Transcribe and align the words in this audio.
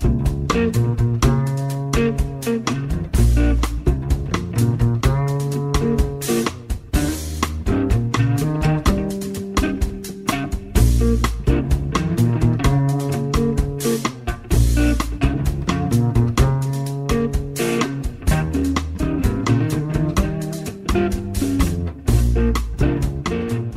Thank 0.00 0.76
you. 0.76 1.09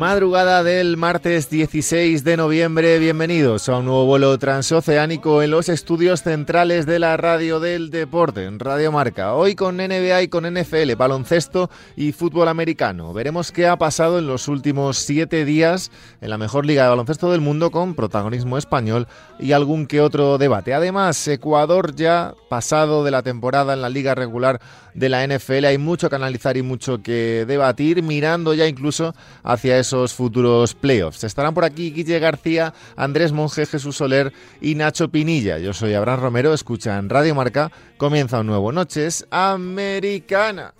Madrugada 0.00 0.62
del 0.62 0.96
martes 0.96 1.50
16 1.50 2.24
de 2.24 2.38
noviembre, 2.38 2.98
bienvenidos 2.98 3.68
a 3.68 3.76
un 3.76 3.84
nuevo 3.84 4.06
vuelo 4.06 4.38
transoceánico 4.38 5.42
en 5.42 5.50
los 5.50 5.68
estudios 5.68 6.22
centrales 6.22 6.86
de 6.86 6.98
la 6.98 7.18
radio 7.18 7.60
del 7.60 7.90
deporte, 7.90 8.46
en 8.46 8.58
Radio 8.60 8.92
Marca. 8.92 9.34
Hoy 9.34 9.54
con 9.54 9.76
NBA 9.76 10.22
y 10.22 10.28
con 10.28 10.50
NFL, 10.50 10.94
baloncesto 10.96 11.68
y 11.96 12.12
fútbol 12.12 12.48
americano. 12.48 13.12
Veremos 13.12 13.52
qué 13.52 13.66
ha 13.66 13.76
pasado 13.76 14.18
en 14.18 14.26
los 14.26 14.48
últimos 14.48 14.96
siete 14.96 15.44
días 15.44 15.92
en 16.22 16.30
la 16.30 16.38
mejor 16.38 16.64
liga 16.64 16.84
de 16.84 16.88
baloncesto 16.88 17.30
del 17.30 17.42
mundo 17.42 17.70
con 17.70 17.94
protagonismo 17.94 18.56
español 18.56 19.06
y 19.38 19.52
algún 19.52 19.86
que 19.86 20.00
otro 20.00 20.38
debate. 20.38 20.72
Además, 20.72 21.28
Ecuador 21.28 21.94
ya 21.94 22.32
pasado 22.48 23.04
de 23.04 23.10
la 23.10 23.22
temporada 23.22 23.74
en 23.74 23.82
la 23.82 23.90
liga 23.90 24.14
regular 24.14 24.62
de 24.94 25.08
la 25.08 25.26
NFL, 25.26 25.64
hay 25.64 25.78
mucho 25.78 26.08
que 26.08 26.16
analizar 26.16 26.56
y 26.56 26.62
mucho 26.62 27.02
que 27.02 27.44
debatir, 27.46 28.02
mirando 28.02 28.54
ya 28.54 28.66
incluso 28.66 29.14
hacia 29.42 29.78
esos 29.78 30.14
futuros 30.14 30.74
playoffs. 30.74 31.24
Estarán 31.24 31.54
por 31.54 31.64
aquí 31.64 31.90
Guille 31.90 32.18
García, 32.18 32.74
Andrés 32.96 33.32
Monge, 33.32 33.66
Jesús 33.66 33.96
Soler 33.96 34.32
y 34.60 34.74
Nacho 34.74 35.08
Pinilla. 35.08 35.58
Yo 35.58 35.72
soy 35.72 35.94
Abraham 35.94 36.20
Romero, 36.20 36.54
escuchan 36.54 37.08
Radio 37.08 37.34
Marca, 37.34 37.70
comienza 37.96 38.40
un 38.40 38.46
nuevo 38.46 38.72
Noches 38.72 39.26
Americana. 39.30 40.74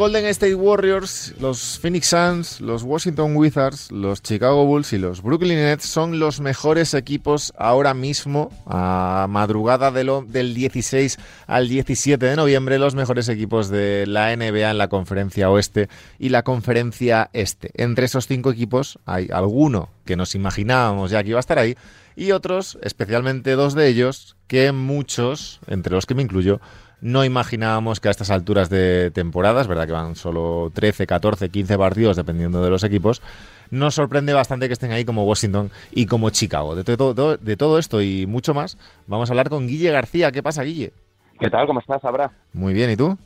Golden 0.00 0.24
State 0.24 0.54
Warriors, 0.54 1.34
los 1.40 1.78
Phoenix 1.78 2.06
Suns, 2.06 2.62
los 2.62 2.84
Washington 2.84 3.36
Wizards, 3.36 3.92
los 3.92 4.22
Chicago 4.22 4.64
Bulls 4.64 4.94
y 4.94 4.98
los 4.98 5.22
Brooklyn 5.22 5.58
Nets 5.58 5.84
son 5.84 6.18
los 6.18 6.40
mejores 6.40 6.94
equipos 6.94 7.52
ahora 7.58 7.92
mismo, 7.92 8.50
a 8.64 9.26
madrugada 9.28 9.90
del 9.90 10.54
16 10.54 11.18
al 11.46 11.68
17 11.68 12.24
de 12.24 12.34
noviembre, 12.34 12.78
los 12.78 12.94
mejores 12.94 13.28
equipos 13.28 13.68
de 13.68 14.06
la 14.06 14.34
NBA 14.34 14.70
en 14.70 14.78
la 14.78 14.88
conferencia 14.88 15.50
oeste 15.50 15.90
y 16.18 16.30
la 16.30 16.44
conferencia 16.44 17.28
este. 17.34 17.70
Entre 17.74 18.06
esos 18.06 18.26
cinco 18.26 18.52
equipos 18.52 18.98
hay 19.04 19.28
alguno 19.30 19.90
que 20.06 20.16
nos 20.16 20.34
imaginábamos 20.34 21.10
ya 21.10 21.22
que 21.22 21.28
iba 21.28 21.38
a 21.38 21.40
estar 21.40 21.58
ahí 21.58 21.76
y 22.16 22.32
otros, 22.32 22.78
especialmente 22.82 23.52
dos 23.52 23.74
de 23.74 23.88
ellos, 23.88 24.36
que 24.46 24.72
muchos, 24.72 25.60
entre 25.66 25.94
los 25.94 26.06
que 26.06 26.14
me 26.14 26.22
incluyo, 26.22 26.60
no 27.00 27.24
imaginábamos 27.24 28.00
que 28.00 28.08
a 28.08 28.10
estas 28.10 28.30
alturas 28.30 28.70
de 28.70 29.10
temporada, 29.10 29.60
es 29.60 29.66
verdad 29.66 29.86
que 29.86 29.92
van 29.92 30.16
solo 30.16 30.70
13, 30.74 31.06
14, 31.06 31.48
15 31.48 31.78
partidos 31.78 32.16
dependiendo 32.16 32.62
de 32.62 32.70
los 32.70 32.84
equipos, 32.84 33.22
nos 33.70 33.94
sorprende 33.94 34.32
bastante 34.32 34.66
que 34.66 34.72
estén 34.72 34.92
ahí 34.92 35.04
como 35.04 35.24
Washington 35.24 35.70
y 35.92 36.06
como 36.06 36.30
Chicago. 36.30 36.74
De 36.74 36.84
todo, 36.84 37.36
de 37.36 37.56
todo 37.56 37.78
esto 37.78 38.02
y 38.02 38.26
mucho 38.26 38.54
más, 38.54 38.76
vamos 39.06 39.30
a 39.30 39.32
hablar 39.32 39.48
con 39.48 39.66
Guille 39.66 39.90
García. 39.90 40.32
¿Qué 40.32 40.42
pasa, 40.42 40.62
Guille? 40.62 40.92
¿Qué 41.38 41.48
tal? 41.48 41.66
¿Cómo 41.66 41.80
estás, 41.80 42.04
Abra? 42.04 42.32
Muy 42.52 42.74
bien, 42.74 42.90
¿y 42.90 42.96
tú? 42.96 43.16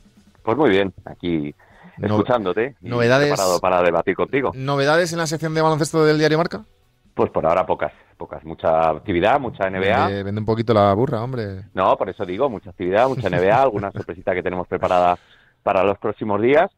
Pues 0.43 0.57
muy 0.57 0.69
bien, 0.69 0.93
aquí 1.05 1.53
escuchándote. 2.01 2.75
Y 2.81 2.89
novedades. 2.89 3.29
Preparado 3.29 3.59
para 3.59 3.81
debatir 3.81 4.15
contigo. 4.15 4.51
¿Novedades 4.55 5.11
en 5.13 5.19
la 5.19 5.27
sección 5.27 5.53
de 5.53 5.61
baloncesto 5.61 6.05
del 6.05 6.17
diario 6.17 6.37
Marca? 6.37 6.63
Pues 7.13 7.31
por 7.31 7.45
ahora 7.45 7.65
pocas, 7.65 7.93
pocas. 8.15 8.43
Mucha 8.43 8.89
actividad, 8.89 9.39
mucha 9.39 9.69
NBA. 9.69 10.07
Vende, 10.07 10.23
vende 10.23 10.39
un 10.41 10.45
poquito 10.45 10.73
la 10.73 10.93
burra, 10.93 11.21
hombre. 11.23 11.63
No, 11.73 11.95
por 11.97 12.09
eso 12.09 12.25
digo, 12.25 12.49
mucha 12.49 12.69
actividad, 12.71 13.07
mucha 13.07 13.29
NBA, 13.29 13.61
alguna 13.63 13.91
sorpresita 13.91 14.33
que 14.33 14.43
tenemos 14.43 14.67
preparada 14.67 15.17
para 15.63 15.83
los 15.83 15.97
próximos 15.97 16.41
días 16.41 16.69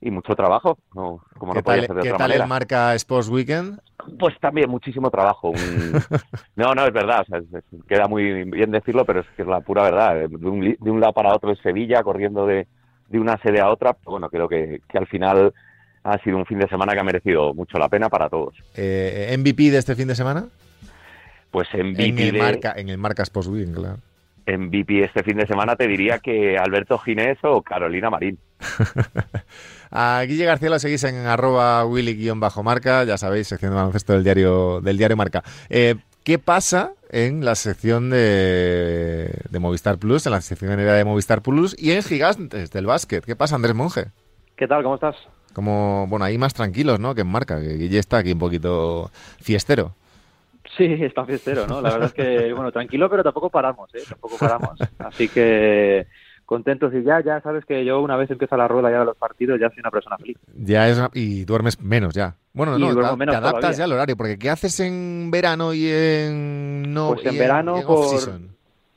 y 0.00 0.10
mucho 0.10 0.34
trabajo, 0.34 0.78
no, 0.94 1.22
como 1.38 1.52
¿Qué 1.52 1.58
no 1.60 1.62
podía 1.64 1.78
tal, 1.80 1.86
ser 1.86 1.96
de 1.96 2.02
¿qué 2.02 2.08
otra 2.08 2.18
tal 2.18 2.28
manera. 2.30 2.44
el 2.44 2.48
Marca 2.48 2.94
Sports 2.96 3.28
Weekend? 3.28 3.78
Pues 4.18 4.34
también 4.40 4.68
muchísimo 4.68 5.10
trabajo. 5.10 5.50
un- 5.50 5.92
No, 6.56 6.74
no, 6.74 6.84
es 6.86 6.92
verdad, 6.92 7.20
o 7.20 7.24
sea, 7.24 7.38
es- 7.38 7.54
es- 7.54 7.84
queda 7.86 8.08
muy 8.08 8.44
bien 8.44 8.70
decirlo, 8.72 9.04
pero 9.04 9.20
es 9.20 9.26
que 9.36 9.42
es 9.42 9.48
la 9.48 9.60
pura 9.60 9.82
verdad. 9.84 10.28
De 10.28 10.36
un, 10.48 10.76
de 10.78 10.90
un 10.90 11.00
lado 11.00 11.12
para 11.12 11.32
otro 11.34 11.52
es 11.52 11.58
Sevilla, 11.60 12.02
corriendo 12.02 12.46
de, 12.46 12.66
de 13.08 13.18
una 13.20 13.38
sede 13.42 13.60
a 13.60 13.70
otra. 13.70 13.92
Pero 13.92 14.10
bueno, 14.12 14.28
creo 14.28 14.48
que, 14.48 14.80
que 14.88 14.98
al 14.98 15.06
final 15.06 15.54
ha 16.02 16.18
sido 16.18 16.36
un 16.36 16.46
fin 16.46 16.58
de 16.58 16.68
semana 16.68 16.94
que 16.94 17.00
ha 17.00 17.04
merecido 17.04 17.54
mucho 17.54 17.78
la 17.78 17.88
pena 17.88 18.08
para 18.08 18.28
todos. 18.28 18.54
Eh, 18.74 19.32
¿MVP 19.38 19.70
de 19.70 19.78
este 19.78 19.94
fin 19.94 20.08
de 20.08 20.16
semana? 20.16 20.46
Pues 21.52 21.68
en 21.74 21.80
En 21.80 21.92
MVP, 21.92 22.28
el, 22.28 22.32
de- 22.32 22.38
Marca, 22.40 22.74
en 22.76 22.88
el 22.88 22.98
Marca 22.98 23.22
Sports 23.22 23.48
Weekend, 23.48 23.76
claro. 23.76 23.98
MVP 24.44 25.04
este 25.04 25.22
fin 25.22 25.36
de 25.36 25.46
semana 25.46 25.76
te 25.76 25.86
diría 25.86 26.18
que 26.18 26.58
Alberto 26.58 26.98
Ginés 26.98 27.38
o 27.42 27.62
Carolina 27.62 28.10
Marín. 28.10 28.38
A 29.90 30.22
Guille 30.26 30.44
García 30.46 30.70
lo 30.70 30.78
seguís 30.78 31.04
en 31.04 31.14
arroba 31.26 31.84
willy-marca, 31.84 33.04
ya 33.04 33.18
sabéis, 33.18 33.48
sección 33.48 33.72
de 33.72 33.76
baloncesto 33.76 34.14
del 34.14 34.24
diario, 34.24 34.80
del 34.80 34.96
diario 34.96 35.16
Marca. 35.16 35.42
Eh, 35.68 35.96
¿Qué 36.24 36.38
pasa 36.38 36.92
en 37.10 37.44
la 37.44 37.54
sección 37.56 38.08
de, 38.10 39.30
de 39.50 39.58
Movistar 39.58 39.98
Plus, 39.98 40.24
en 40.26 40.32
la 40.32 40.40
sección 40.40 40.70
de 40.70 40.82
NBA 40.82 40.94
de 40.94 41.04
Movistar 41.04 41.42
Plus 41.42 41.74
y 41.78 41.90
en 41.92 42.02
Gigantes 42.02 42.70
del 42.70 42.86
básquet? 42.86 43.24
¿Qué 43.24 43.36
pasa, 43.36 43.56
Andrés 43.56 43.74
Monge? 43.74 44.06
¿Qué 44.56 44.66
tal? 44.66 44.82
¿Cómo 44.82 44.94
estás? 44.94 45.16
Como, 45.52 46.06
bueno, 46.08 46.24
ahí 46.24 46.38
más 46.38 46.54
tranquilos, 46.54 46.98
¿no? 47.00 47.14
Que 47.14 47.20
en 47.22 47.26
Marca, 47.26 47.60
que 47.60 47.74
Guille 47.76 47.98
está 47.98 48.18
aquí 48.18 48.32
un 48.32 48.38
poquito 48.38 49.10
fiestero. 49.40 49.94
Sí, 50.76 50.84
está 50.84 51.24
fiestero, 51.24 51.66
¿no? 51.66 51.80
La 51.80 51.90
verdad 51.90 52.06
es 52.06 52.14
que, 52.14 52.52
bueno, 52.54 52.72
tranquilo, 52.72 53.10
pero 53.10 53.22
tampoco 53.22 53.50
paramos, 53.50 53.94
¿eh? 53.94 54.02
Tampoco 54.08 54.36
paramos. 54.38 54.78
Así 54.98 55.28
que 55.28 56.06
contentos 56.46 56.92
y 56.94 57.02
ya, 57.02 57.22
ya 57.22 57.40
sabes 57.40 57.64
que 57.64 57.84
yo 57.84 58.00
una 58.00 58.16
vez 58.16 58.30
empieza 58.30 58.56
la 58.56 58.68
rueda 58.68 58.90
ya 58.90 58.98
de 59.00 59.04
los 59.06 59.16
partidos 59.16 59.58
ya 59.58 59.70
soy 59.70 59.80
una 59.80 59.90
persona 59.90 60.18
feliz. 60.18 60.36
Ya 60.54 60.88
es, 60.88 61.00
y 61.14 61.44
duermes 61.44 61.80
menos 61.80 62.14
ya. 62.14 62.36
Bueno, 62.52 62.78
no, 62.78 62.88
te, 62.88 63.16
menos 63.16 63.32
te 63.32 63.38
adaptas 63.38 63.52
todavía. 63.60 63.78
ya 63.78 63.84
al 63.84 63.92
horario, 63.92 64.16
porque 64.16 64.38
¿qué 64.38 64.50
haces 64.50 64.78
en 64.80 65.30
verano 65.30 65.72
y 65.72 65.88
en 65.88 66.92
no 66.92 67.14
Pues 67.14 67.26
en 67.26 67.34
y 67.34 67.38
verano 67.38 67.78
en 67.78 67.86
por-? 67.86 68.40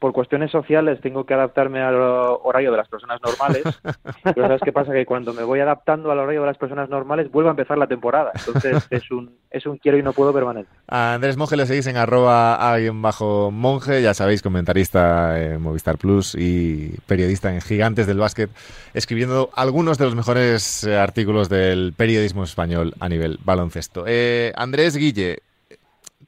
Por 0.05 0.13
cuestiones 0.13 0.51
sociales 0.51 1.01
tengo 1.01 1.25
que 1.25 1.33
adaptarme 1.33 1.81
al 1.81 1.95
horario 1.95 2.69
de 2.69 2.77
las 2.77 2.87
personas 2.87 3.19
normales, 3.23 3.63
pero 4.23 4.43
¿sabes 4.43 4.61
qué 4.63 4.71
pasa? 4.71 4.93
Que 4.93 5.03
cuando 5.03 5.33
me 5.33 5.41
voy 5.41 5.61
adaptando 5.61 6.11
al 6.11 6.19
horario 6.19 6.41
de 6.41 6.45
las 6.45 6.59
personas 6.59 6.89
normales 6.91 7.31
vuelve 7.31 7.49
a 7.49 7.53
empezar 7.53 7.79
la 7.79 7.87
temporada. 7.87 8.31
Entonces 8.35 8.85
es 8.91 9.09
un, 9.09 9.31
es 9.49 9.65
un 9.65 9.79
quiero 9.79 9.97
y 9.97 10.03
no 10.03 10.13
puedo 10.13 10.31
permanente. 10.31 10.69
A 10.87 11.15
Andrés 11.15 11.37
Monge 11.37 11.57
le 11.57 11.65
seguís 11.65 11.87
en 11.87 11.97
arroba 11.97 12.53
a 12.53 12.77
guion 12.77 13.01
bajo 13.01 13.49
monje, 13.49 14.03
ya 14.03 14.13
sabéis, 14.13 14.43
comentarista 14.43 15.41
en 15.41 15.59
Movistar 15.59 15.97
Plus 15.97 16.35
y 16.35 16.93
periodista 17.07 17.51
en 17.51 17.61
Gigantes 17.61 18.05
del 18.05 18.19
Básquet, 18.19 18.51
escribiendo 18.93 19.49
algunos 19.55 19.97
de 19.97 20.05
los 20.05 20.13
mejores 20.13 20.85
artículos 20.85 21.49
del 21.49 21.93
periodismo 21.97 22.43
español 22.43 22.93
a 22.99 23.09
nivel 23.09 23.39
baloncesto. 23.43 24.03
Eh, 24.05 24.53
Andrés 24.55 24.97
Guille, 24.97 25.39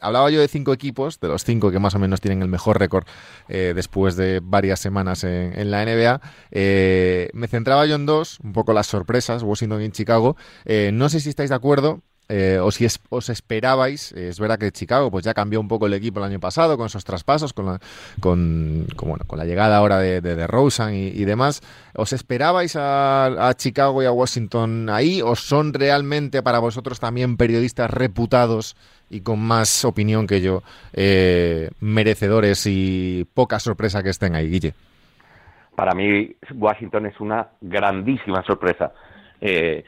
hablaba 0.01 0.29
yo 0.29 0.39
de 0.39 0.47
cinco 0.47 0.73
equipos, 0.73 1.19
de 1.19 1.27
los 1.27 1.43
cinco 1.43 1.71
que 1.71 1.79
más 1.79 1.95
o 1.95 1.99
menos 1.99 2.21
tienen 2.21 2.41
el 2.41 2.47
mejor 2.47 2.79
récord 2.79 3.05
eh, 3.47 3.73
después 3.75 4.15
de 4.15 4.39
varias 4.43 4.79
semanas 4.79 5.23
en, 5.23 5.71
la 5.71 5.85
NBA. 5.85 6.21
Eh, 6.51 7.29
me 7.33 7.47
centraba 7.47 7.85
yo 7.85 7.95
en 7.95 8.05
dos, 8.05 8.39
un 8.41 8.53
poco 8.53 8.73
las 8.73 8.87
sorpresas, 8.87 9.43
Washington 9.43 9.81
y 9.81 9.91
Chicago. 9.91 10.35
Eh, 10.65 10.91
no 10.93 11.09
sé 11.09 11.19
si 11.19 11.29
estáis 11.29 11.49
de 11.49 11.55
acuerdo 11.55 12.01
eh, 12.29 12.59
o 12.61 12.71
si 12.71 12.85
os 13.09 13.29
esperabais, 13.29 14.11
es 14.11 14.39
verdad 14.39 14.59
que 14.59 14.71
Chicago 14.71 15.09
pues 15.09 15.23
ya 15.23 15.33
cambió 15.33 15.61
un 15.61 15.69
poco 15.69 15.85
el 15.85 15.93
equipo 15.93 16.19
el 16.19 16.25
año 16.25 16.39
pasado 16.41 16.77
con 16.77 16.87
esos 16.87 17.05
traspasos, 17.05 17.53
con 17.53 17.65
la, 17.67 17.79
con, 18.19 18.85
bueno, 19.01 19.23
con 19.25 19.39
la 19.39 19.45
llegada 19.45 19.77
ahora 19.77 19.99
de, 19.99 20.19
de, 20.19 20.47
Rosen 20.47 20.93
y, 20.93 21.23
demás, 21.23 21.61
¿os 21.95 22.11
esperabais 22.11 22.75
a, 22.75 23.53
Chicago 23.55 24.03
y 24.03 24.05
a 24.05 24.11
Washington 24.11 24.89
ahí 24.89 25.21
o 25.21 25.35
son 25.35 25.73
realmente 25.73 26.43
para 26.43 26.59
vosotros 26.59 26.99
también 26.99 27.37
periodistas 27.37 27.89
reputados 27.89 28.75
y 29.09 29.21
con 29.21 29.39
más 29.39 29.85
opinión 29.85 30.27
que 30.27 30.41
yo, 30.41 30.63
eh, 30.93 31.69
merecedores 31.79 32.65
y 32.67 33.25
poca 33.33 33.59
sorpresa 33.59 34.03
que 34.03 34.09
estén 34.09 34.35
ahí, 34.35 34.49
Guille? 34.49 34.73
Para 35.75 35.93
mí 35.93 36.35
Washington 36.53 37.05
es 37.05 37.19
una 37.21 37.47
grandísima 37.61 38.43
sorpresa. 38.43 38.91
Eh, 39.39 39.85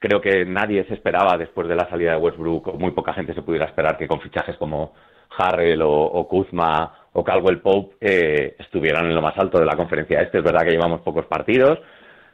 creo 0.00 0.20
que 0.20 0.44
nadie 0.46 0.84
se 0.86 0.94
esperaba 0.94 1.36
después 1.36 1.68
de 1.68 1.76
la 1.76 1.88
salida 1.88 2.12
de 2.12 2.16
Westbrook, 2.16 2.68
o 2.68 2.72
muy 2.72 2.90
poca 2.92 3.12
gente 3.12 3.34
se 3.34 3.42
pudiera 3.42 3.66
esperar 3.66 3.96
que 3.96 4.08
con 4.08 4.20
fichajes 4.20 4.56
como 4.56 4.94
Harrell 5.36 5.82
o, 5.82 6.26
Kuzma 6.26 6.92
o 7.12 7.22
Caldwell 7.22 7.60
Pope 7.60 7.96
eh, 8.00 8.56
estuvieran 8.58 9.06
en 9.06 9.14
lo 9.14 9.22
más 9.22 9.36
alto 9.38 9.60
de 9.60 9.66
la 9.66 9.76
conferencia 9.76 10.20
este. 10.22 10.38
Es 10.38 10.44
verdad 10.44 10.64
que 10.64 10.72
llevamos 10.72 11.02
pocos 11.02 11.26
partidos, 11.26 11.78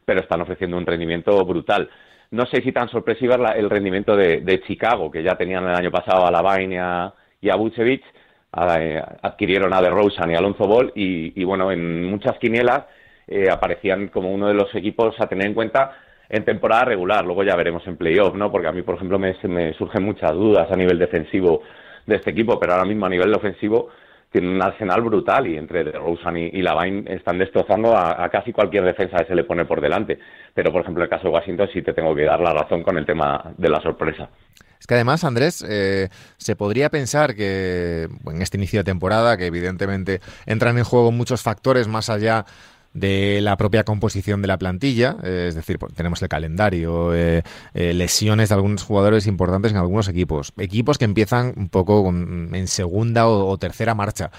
pero 0.05 0.21
están 0.21 0.41
ofreciendo 0.41 0.77
un 0.77 0.87
rendimiento 0.87 1.45
brutal. 1.45 1.91
No 2.31 2.47
sé 2.47 2.63
si 2.63 2.73
tan 2.73 2.89
sorpresivo 2.89 3.35
es 3.35 3.57
el 3.57 3.69
rendimiento 3.69 4.17
de, 4.17 4.63
Chicago, 4.67 5.11
que 5.11 5.23
ya 5.23 5.35
tenían 5.37 5.65
el 5.65 5.75
año 5.75 5.91
pasado 5.91 6.25
a 6.25 6.31
Lavine 6.31 6.77
y 6.77 6.79
a, 6.79 7.13
y 7.41 7.51
a 7.51 8.79
eh, 8.79 9.03
adquirieron 9.23 9.75
a 9.75 9.83
DeRozan 9.83 10.31
y 10.31 10.35
a 10.35 10.39
Alonso 10.39 10.67
Ball, 10.67 10.93
y, 10.95 11.43
bueno, 11.45 11.71
en 11.71 12.05
muchas 12.05 12.39
quinielas 12.39 12.85
eh, 13.27 13.49
aparecían 13.51 14.09
como 14.09 14.33
uno 14.33 14.49
de 14.49 14.55
los 14.55 14.73
equipos 14.75 15.15
a 15.21 15.27
tener 15.27 15.47
en 15.47 15.55
cuenta 15.55 16.06
en 16.29 16.45
temporada 16.45 16.87
regular, 16.87 17.25
luego 17.25 17.45
ya 17.45 17.57
veremos 17.57 17.87
en 17.87 17.97
playoff, 17.97 18.35
¿no? 18.35 18.51
Porque 18.51 18.69
a 18.69 18.73
mí, 18.73 18.83
por 18.83 18.97
ejemplo, 18.97 19.19
me, 19.19 19.35
surgen 19.75 20.05
muchas 20.05 20.33
dudas 20.33 20.69
a 20.71 20.77
nivel 20.77 20.99
defensivo 20.99 21.63
de 22.07 22.17
este 22.17 22.31
equipo, 22.31 22.59
pero 22.59 22.73
ahora 22.73 22.85
mismo 22.85 23.07
a 23.07 23.09
nivel 23.09 23.33
ofensivo 23.35 23.89
tiene 24.31 24.49
un 24.49 24.61
arsenal 24.61 25.03
brutal 25.03 25.47
y 25.47 25.57
entre 25.57 25.85
Rosen 25.93 26.37
y, 26.37 26.47
y 26.53 26.63
Lavine 26.63 27.15
están 27.15 27.39
destrozando 27.39 27.97
a, 27.97 28.29
casi 28.29 28.53
cualquier 28.53 28.85
defensa 28.85 29.19
que 29.19 29.27
se 29.27 29.35
le 29.35 29.45
pone 29.45 29.65
por 29.65 29.81
delante. 29.81 30.19
Pero, 30.53 30.73
por 30.73 30.83
ejemplo, 30.83 31.03
en 31.03 31.05
el 31.05 31.11
caso 31.11 31.29
de 31.29 31.35
Washington 31.35 31.69
sí 31.73 31.83
te 31.83 31.93
tengo 31.93 32.15
que 32.15 32.25
dar 32.25 32.41
la 32.41 32.53
razón 32.53 32.83
con 32.83 32.99
el 32.99 33.07
tema 33.07 33.55
de 33.57 33.69
la 33.69 33.81
sorpresa. 33.81 34.29
Es 34.79 34.87
que 34.87 34.95
además, 34.95 35.25
Andrés, 35.25 35.65
eh, 35.67 36.09
se 36.37 36.55
podría 36.55 36.91
pensar 36.91 37.35
que 37.35 38.09
en 38.27 38.43
este 38.43 38.59
inicio 38.59 38.81
de 38.81 38.85
temporada, 38.85 39.37
que 39.37 39.47
evidentemente 39.47 40.21
entran 40.45 40.77
en 40.77 40.85
juego 40.85 41.13
muchos 41.13 41.43
factores 41.43 41.89
más 41.89 42.11
allá 42.11 42.45
de 42.97 43.41
la 43.43 43.57
propia 43.57 43.85
composición 43.85 44.41
de 44.41 44.49
la 44.49 44.59
plantilla, 44.59 45.17
eh, 45.23 45.47
es 45.49 45.55
decir, 45.55 45.79
pues, 45.79 45.93
tenemos 45.95 46.23
el 46.23 46.29
calendario, 46.29 47.15
eh, 47.15 47.43
eh, 47.75 47.93
lesiones 47.93 48.49
de 48.49 48.55
algunos 48.55 48.83
jugadores 48.83 49.27
importantes 49.27 49.73
en 49.73 49.79
algunos 49.79 50.09
equipos, 50.09 50.53
equipos 50.57 50.97
que 50.97 51.05
empiezan 51.05 51.53
un 51.57 51.69
poco 51.69 52.09
en 52.09 52.69
segunda 52.69 53.29
o, 53.29 53.57
tercera 53.59 53.95
marcha. 53.95 54.31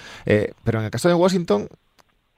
pero 0.64 0.80
en 0.80 0.86
el 0.86 0.90
caso 0.90 1.08
de 1.08 1.14
Washington, 1.14 1.68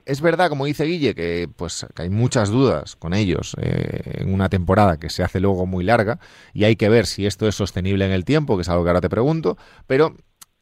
es 0.05 0.21
verdad, 0.21 0.49
como 0.49 0.65
dice 0.65 0.83
Guille, 0.85 1.15
que 1.15 1.47
pues 1.55 1.85
que 1.95 2.03
hay 2.03 2.09
muchas 2.09 2.49
dudas 2.49 2.95
con 2.95 3.13
ellos 3.13 3.55
en 3.59 4.33
una 4.33 4.49
temporada 4.49 4.97
que 4.97 5.09
se 5.09 5.23
hace 5.23 5.39
luego 5.39 5.65
muy 5.65 5.83
larga 5.83 6.19
y 6.53 6.63
hay 6.63 6.75
que 6.75 6.89
ver 6.89 7.05
si 7.05 7.25
esto 7.25 7.47
es 7.47 7.55
sostenible 7.55 8.05
en 8.05 8.11
el 8.11 8.25
tiempo, 8.25 8.57
que 8.57 8.63
es 8.63 8.69
algo 8.69 8.83
que 8.83 8.89
ahora 8.89 9.01
te 9.01 9.09
pregunto, 9.09 9.57
pero 9.87 10.15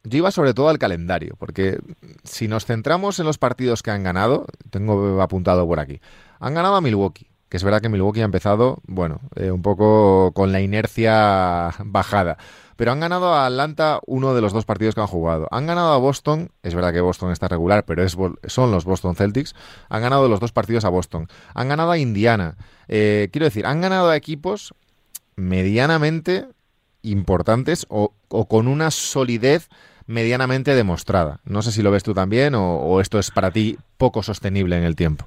yo 0.04 0.18
iba 0.18 0.30
sobre 0.30 0.54
todo 0.54 0.68
al 0.68 0.78
calendario, 0.78 1.34
porque 1.38 1.78
si 2.24 2.48
nos 2.48 2.64
centramos 2.64 3.18
en 3.18 3.26
los 3.26 3.38
partidos 3.38 3.82
que 3.82 3.90
han 3.90 4.02
ganado, 4.02 4.46
tengo 4.70 5.20
apuntado 5.20 5.66
por 5.66 5.80
aquí, 5.80 6.00
han 6.38 6.54
ganado 6.54 6.76
a 6.76 6.80
Milwaukee, 6.80 7.28
que 7.48 7.56
es 7.56 7.64
verdad 7.64 7.80
que 7.80 7.88
Milwaukee 7.88 8.20
ha 8.20 8.24
empezado, 8.24 8.78
bueno, 8.86 9.20
eh, 9.36 9.50
un 9.50 9.62
poco 9.62 10.32
con 10.32 10.52
la 10.52 10.60
inercia 10.60 11.74
bajada, 11.84 12.38
pero 12.80 12.92
han 12.92 13.00
ganado 13.00 13.34
a 13.34 13.44
Atlanta 13.44 14.00
uno 14.06 14.32
de 14.32 14.40
los 14.40 14.54
dos 14.54 14.64
partidos 14.64 14.94
que 14.94 15.02
han 15.02 15.06
jugado. 15.06 15.48
Han 15.50 15.66
ganado 15.66 15.92
a 15.92 15.98
Boston, 15.98 16.50
es 16.62 16.74
verdad 16.74 16.94
que 16.94 17.02
Boston 17.02 17.30
está 17.30 17.46
regular, 17.46 17.84
pero 17.84 18.02
es, 18.02 18.16
son 18.46 18.70
los 18.70 18.86
Boston 18.86 19.16
Celtics, 19.16 19.54
han 19.90 20.00
ganado 20.00 20.30
los 20.30 20.40
dos 20.40 20.52
partidos 20.52 20.86
a 20.86 20.88
Boston. 20.88 21.28
Han 21.52 21.68
ganado 21.68 21.90
a 21.90 21.98
Indiana. 21.98 22.56
Eh, 22.88 23.28
quiero 23.32 23.44
decir, 23.44 23.66
han 23.66 23.82
ganado 23.82 24.08
a 24.08 24.16
equipos 24.16 24.72
medianamente 25.36 26.48
importantes 27.02 27.86
o, 27.88 28.12
con 28.28 28.68
una 28.68 28.90
solidez 28.90 29.68
medianamente 30.06 30.74
demostrada. 30.74 31.40
No 31.44 31.62
sé 31.62 31.72
si 31.72 31.82
lo 31.82 31.90
ves 31.90 32.02
tú 32.02 32.14
también 32.14 32.54
o, 32.54 33.00
esto 33.00 33.18
es 33.18 33.30
para 33.30 33.50
ti 33.50 33.76
poco 33.96 34.22
sostenible 34.22 34.76
en 34.76 34.84
el 34.84 34.96
tiempo. 34.96 35.26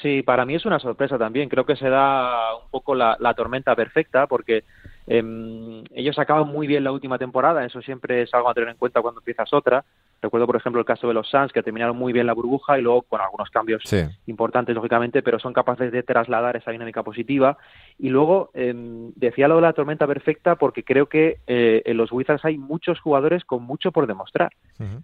Sí, 0.00 0.22
para 0.22 0.44
mí 0.44 0.54
es 0.54 0.64
una 0.64 0.78
sorpresa 0.78 1.18
también. 1.18 1.48
Creo 1.48 1.64
que 1.64 1.76
se 1.76 1.88
da 1.88 2.56
un 2.56 2.70
poco 2.70 2.94
la, 2.94 3.34
tormenta 3.36 3.76
perfecta 3.76 4.26
porque 4.26 4.64
em, 5.06 5.84
ellos 5.94 6.18
acaban 6.18 6.48
muy 6.48 6.66
bien 6.66 6.84
la 6.84 6.92
última 6.92 7.18
temporada. 7.18 7.64
Eso 7.64 7.80
siempre 7.82 8.22
es 8.22 8.34
algo 8.34 8.50
a 8.50 8.54
tener 8.54 8.70
en 8.70 8.76
cuenta 8.76 9.00
cuando 9.00 9.20
empiezas 9.20 9.52
otra. 9.52 9.84
Recuerdo, 10.22 10.46
por 10.46 10.54
ejemplo, 10.54 10.80
el 10.80 10.86
caso 10.86 11.08
de 11.08 11.14
los 11.14 11.28
Suns, 11.28 11.52
que 11.52 11.64
terminaron 11.64 11.96
muy 11.96 12.12
bien 12.12 12.26
la 12.26 12.32
burbuja 12.32 12.78
y 12.78 12.82
luego 12.82 13.02
con 13.02 13.20
algunos 13.20 13.50
cambios 13.50 13.82
importantes, 14.26 14.72
lógicamente, 14.72 15.20
pero 15.20 15.40
son 15.40 15.52
capaces 15.52 15.90
de 15.90 16.04
trasladar 16.04 16.56
esa 16.56 16.70
dinámica 16.70 17.02
positiva. 17.02 17.58
Y 17.98 18.08
luego, 18.08 18.50
eh, 18.54 18.72
decía 19.16 19.48
lo 19.48 19.56
de 19.56 19.62
la 19.62 19.72
tormenta 19.72 20.06
perfecta 20.06 20.54
porque 20.54 20.84
creo 20.84 21.06
que 21.06 21.38
eh, 21.48 21.82
en 21.84 21.96
los 21.96 22.12
Wizards 22.12 22.44
hay 22.44 22.56
muchos 22.56 23.00
jugadores 23.00 23.44
con 23.44 23.64
mucho 23.64 23.90
por 23.90 24.06
demostrar. 24.06 24.52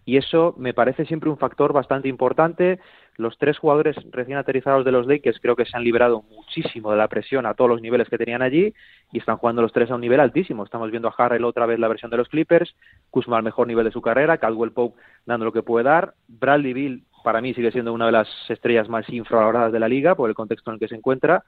Y 0.05 0.17
eso 0.17 0.55
me 0.57 0.73
parece 0.73 1.05
siempre 1.05 1.31
un 1.31 1.39
factor 1.39 1.73
bastante 1.73 2.09
importante. 2.09 2.79
Los 3.19 3.37
tres 3.37 3.59
jugadores 3.59 3.97
recién 4.13 4.39
aterrizados 4.39 4.85
de 4.85 4.93
los 4.93 5.09
Lakers 5.09 5.41
creo 5.41 5.57
que 5.57 5.65
se 5.65 5.77
han 5.77 5.83
liberado 5.83 6.23
muchísimo 6.23 6.93
de 6.93 6.99
la 6.99 7.09
presión 7.09 7.47
a 7.47 7.55
todos 7.55 7.69
los 7.69 7.83
niveles 7.83 8.09
que 8.09 8.17
tenían 8.17 8.43
allí 8.43 8.73
y 9.11 9.19
están 9.19 9.39
jugando 9.39 9.61
los 9.61 9.73
tres 9.73 9.91
a 9.91 9.97
un 9.97 10.01
nivel 10.01 10.21
altísimo. 10.21 10.63
Estamos 10.63 10.93
viendo 10.93 11.09
a 11.09 11.15
Harrell 11.19 11.45
otra 11.45 11.67
vez 11.67 11.81
la 11.81 11.89
versión 11.89 12.13
de 12.13 12.17
los 12.17 12.29
Clippers, 12.29 12.77
Kuzma 13.11 13.37
al 13.37 13.43
mejor 13.43 13.67
nivel 13.67 13.85
de 13.85 13.91
su 13.91 14.01
carrera, 14.01 14.39
Caldwell 14.39 14.71
Pope 14.71 15.01
dando 15.27 15.47
lo 15.47 15.53
que 15.53 15.65
puede 15.65 15.85
dar, 15.85 16.15
Bradley 16.29 16.73
Bill 16.73 17.05
para 17.25 17.41
mí 17.41 17.53
sigue 17.55 17.73
siendo 17.73 17.93
una 17.93 18.07
de 18.07 18.13
las 18.13 18.29
estrellas 18.49 18.89
más 18.89 19.09
infravaloradas 19.11 19.73
de 19.73 19.81
la 19.81 19.89
liga 19.89 20.15
por 20.15 20.29
el 20.29 20.37
contexto 20.37 20.71
en 20.71 20.75
el 20.75 20.81
que 20.81 20.87
se 20.87 20.95
encuentra 20.95 21.43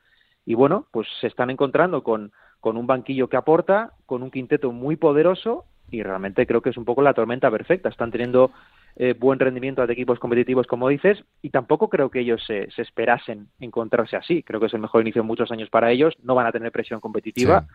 y 0.44 0.54
bueno, 0.54 0.88
pues 0.90 1.06
se 1.20 1.28
están 1.28 1.50
encontrando 1.50 2.02
con, 2.02 2.32
con 2.58 2.76
un 2.76 2.88
banquillo 2.88 3.28
que 3.28 3.36
aporta, 3.36 3.92
con 4.06 4.24
un 4.24 4.32
quinteto 4.32 4.72
muy 4.72 4.96
poderoso 4.96 5.66
y 5.90 6.02
realmente 6.02 6.46
creo 6.46 6.60
que 6.60 6.70
es 6.70 6.76
un 6.76 6.84
poco 6.84 7.02
la 7.02 7.14
tormenta 7.14 7.50
perfecta. 7.50 7.88
Están 7.88 8.10
teniendo 8.10 8.52
eh, 8.96 9.14
buen 9.18 9.38
rendimiento 9.38 9.86
de 9.86 9.92
equipos 9.92 10.18
competitivos, 10.18 10.66
como 10.66 10.88
dices, 10.88 11.22
y 11.42 11.50
tampoco 11.50 11.88
creo 11.88 12.10
que 12.10 12.20
ellos 12.20 12.42
se, 12.46 12.68
esperasen 12.76 13.48
encontrarse 13.60 14.16
así. 14.16 14.42
Creo 14.42 14.60
que 14.60 14.66
es 14.66 14.74
el 14.74 14.80
mejor 14.80 15.02
inicio 15.02 15.22
en 15.22 15.26
muchos 15.26 15.50
años 15.50 15.70
para 15.70 15.90
ellos. 15.90 16.14
No 16.22 16.34
van 16.34 16.46
a 16.46 16.52
tener 16.52 16.72
presión 16.72 17.00
competitiva. 17.00 17.66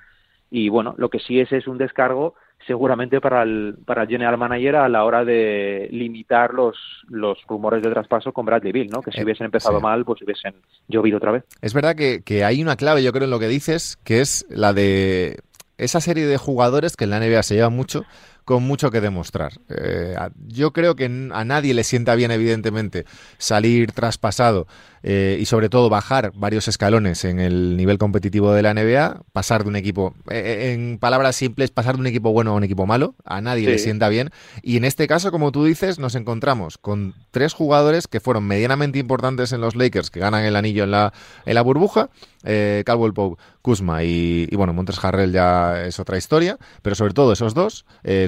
Y 0.51 0.69
bueno, 0.69 0.93
lo 0.97 1.09
que 1.09 1.19
sí 1.19 1.39
es 1.39 1.51
es 1.51 1.67
un 1.67 1.77
descargo 1.77 2.35
seguramente 2.67 3.19
para 3.19 3.43
el, 3.43 3.75
para 3.85 4.03
el 4.03 4.07
general 4.07 4.37
manager 4.37 4.75
a 4.77 4.89
la 4.89 5.03
hora 5.03 5.25
de 5.25 5.87
limitar 5.91 6.53
los, 6.53 6.77
los 7.09 7.37
rumores 7.47 7.83
de 7.83 7.89
traspaso 7.91 8.31
con 8.31 8.45
Bradley 8.45 8.71
Bill, 8.71 8.89
¿no? 8.89 9.01
Que 9.01 9.11
si 9.11 9.19
eh, 9.19 9.23
hubiesen 9.23 9.45
empezado 9.45 9.79
mal, 9.81 10.05
pues 10.05 10.21
hubiesen 10.21 10.53
llovido 10.87 11.17
otra 11.17 11.31
vez. 11.31 11.43
Es 11.61 11.73
verdad 11.73 11.95
que, 11.95 12.21
que 12.23 12.43
hay 12.43 12.61
una 12.61 12.75
clave, 12.75 13.03
yo 13.03 13.11
creo, 13.11 13.25
en 13.25 13.31
lo 13.31 13.39
que 13.39 13.47
dices, 13.47 13.97
que 14.03 14.21
es 14.21 14.45
la 14.49 14.73
de 14.73 15.39
esa 15.77 16.01
serie 16.01 16.25
de 16.25 16.37
jugadores 16.37 16.95
que 16.95 17.03
en 17.03 17.09
la 17.11 17.19
NBA 17.19 17.43
se 17.43 17.55
lleva 17.55 17.69
mucho, 17.69 18.05
con 18.45 18.63
mucho 18.63 18.91
que 18.91 19.01
demostrar. 19.01 19.53
Eh, 19.69 20.15
yo 20.47 20.71
creo 20.71 20.95
que 20.95 21.05
a 21.05 21.45
nadie 21.45 21.73
le 21.73 21.83
sienta 21.83 22.13
bien, 22.15 22.29
evidentemente, 22.29 23.05
salir 23.39 23.91
traspasado 23.91 24.67
eh, 25.01 25.37
y 25.39 25.45
sobre 25.45 25.67
todo 25.67 25.89
bajar 25.89 26.31
varios 26.35 26.67
escalones 26.67 27.25
en 27.25 27.39
el 27.39 27.75
nivel 27.75 27.97
competitivo 27.97 28.53
de 28.53 28.61
la 28.61 28.73
NBA, 28.73 29.23
pasar 29.33 29.63
de 29.63 29.69
un 29.69 29.75
equipo, 29.75 30.13
eh, 30.29 30.73
en 30.73 30.99
palabras 30.99 31.35
simples, 31.35 31.71
pasar 31.71 31.95
de 31.95 32.01
un 32.01 32.07
equipo 32.07 32.31
bueno 32.31 32.51
a 32.51 32.53
un 32.53 32.63
equipo 32.63 32.85
malo, 32.85 33.15
a 33.25 33.41
nadie 33.41 33.67
le 33.67 33.79
sienta 33.79 34.09
bien. 34.09 34.29
Y 34.61 34.77
en 34.77 34.85
este 34.85 35.07
caso, 35.07 35.31
como 35.31 35.51
tú 35.51 35.65
dices, 35.65 35.97
nos 35.97 36.13
encontramos 36.13 36.77
con 36.77 37.15
tres 37.31 37.53
jugadores 37.53 38.07
que 38.07 38.19
fueron 38.19 38.45
medianamente 38.45 38.99
importantes 38.99 39.51
en 39.53 39.61
los 39.61 39.75
Lakers, 39.75 40.11
que 40.11 40.19
ganan 40.19 40.45
el 40.45 40.55
anillo 40.55 40.83
en 40.83 40.91
la, 40.91 41.13
en 41.45 41.55
la 41.55 41.61
burbuja, 41.61 42.09
eh, 42.43 42.83
Caldwell 42.85 43.13
Pope, 43.13 43.41
Kuzma 43.65 44.03
y, 44.03 44.47
y, 44.47 44.55
bueno, 44.55 44.73
Montres 44.73 45.03
Harrell 45.03 45.31
ya 45.31 45.83
es 45.85 45.99
otra 45.99 46.19
historia, 46.19 46.59
pero 46.83 46.95
sobre 46.95 47.15
todo 47.15 47.33
esos 47.33 47.55
dos, 47.55 47.85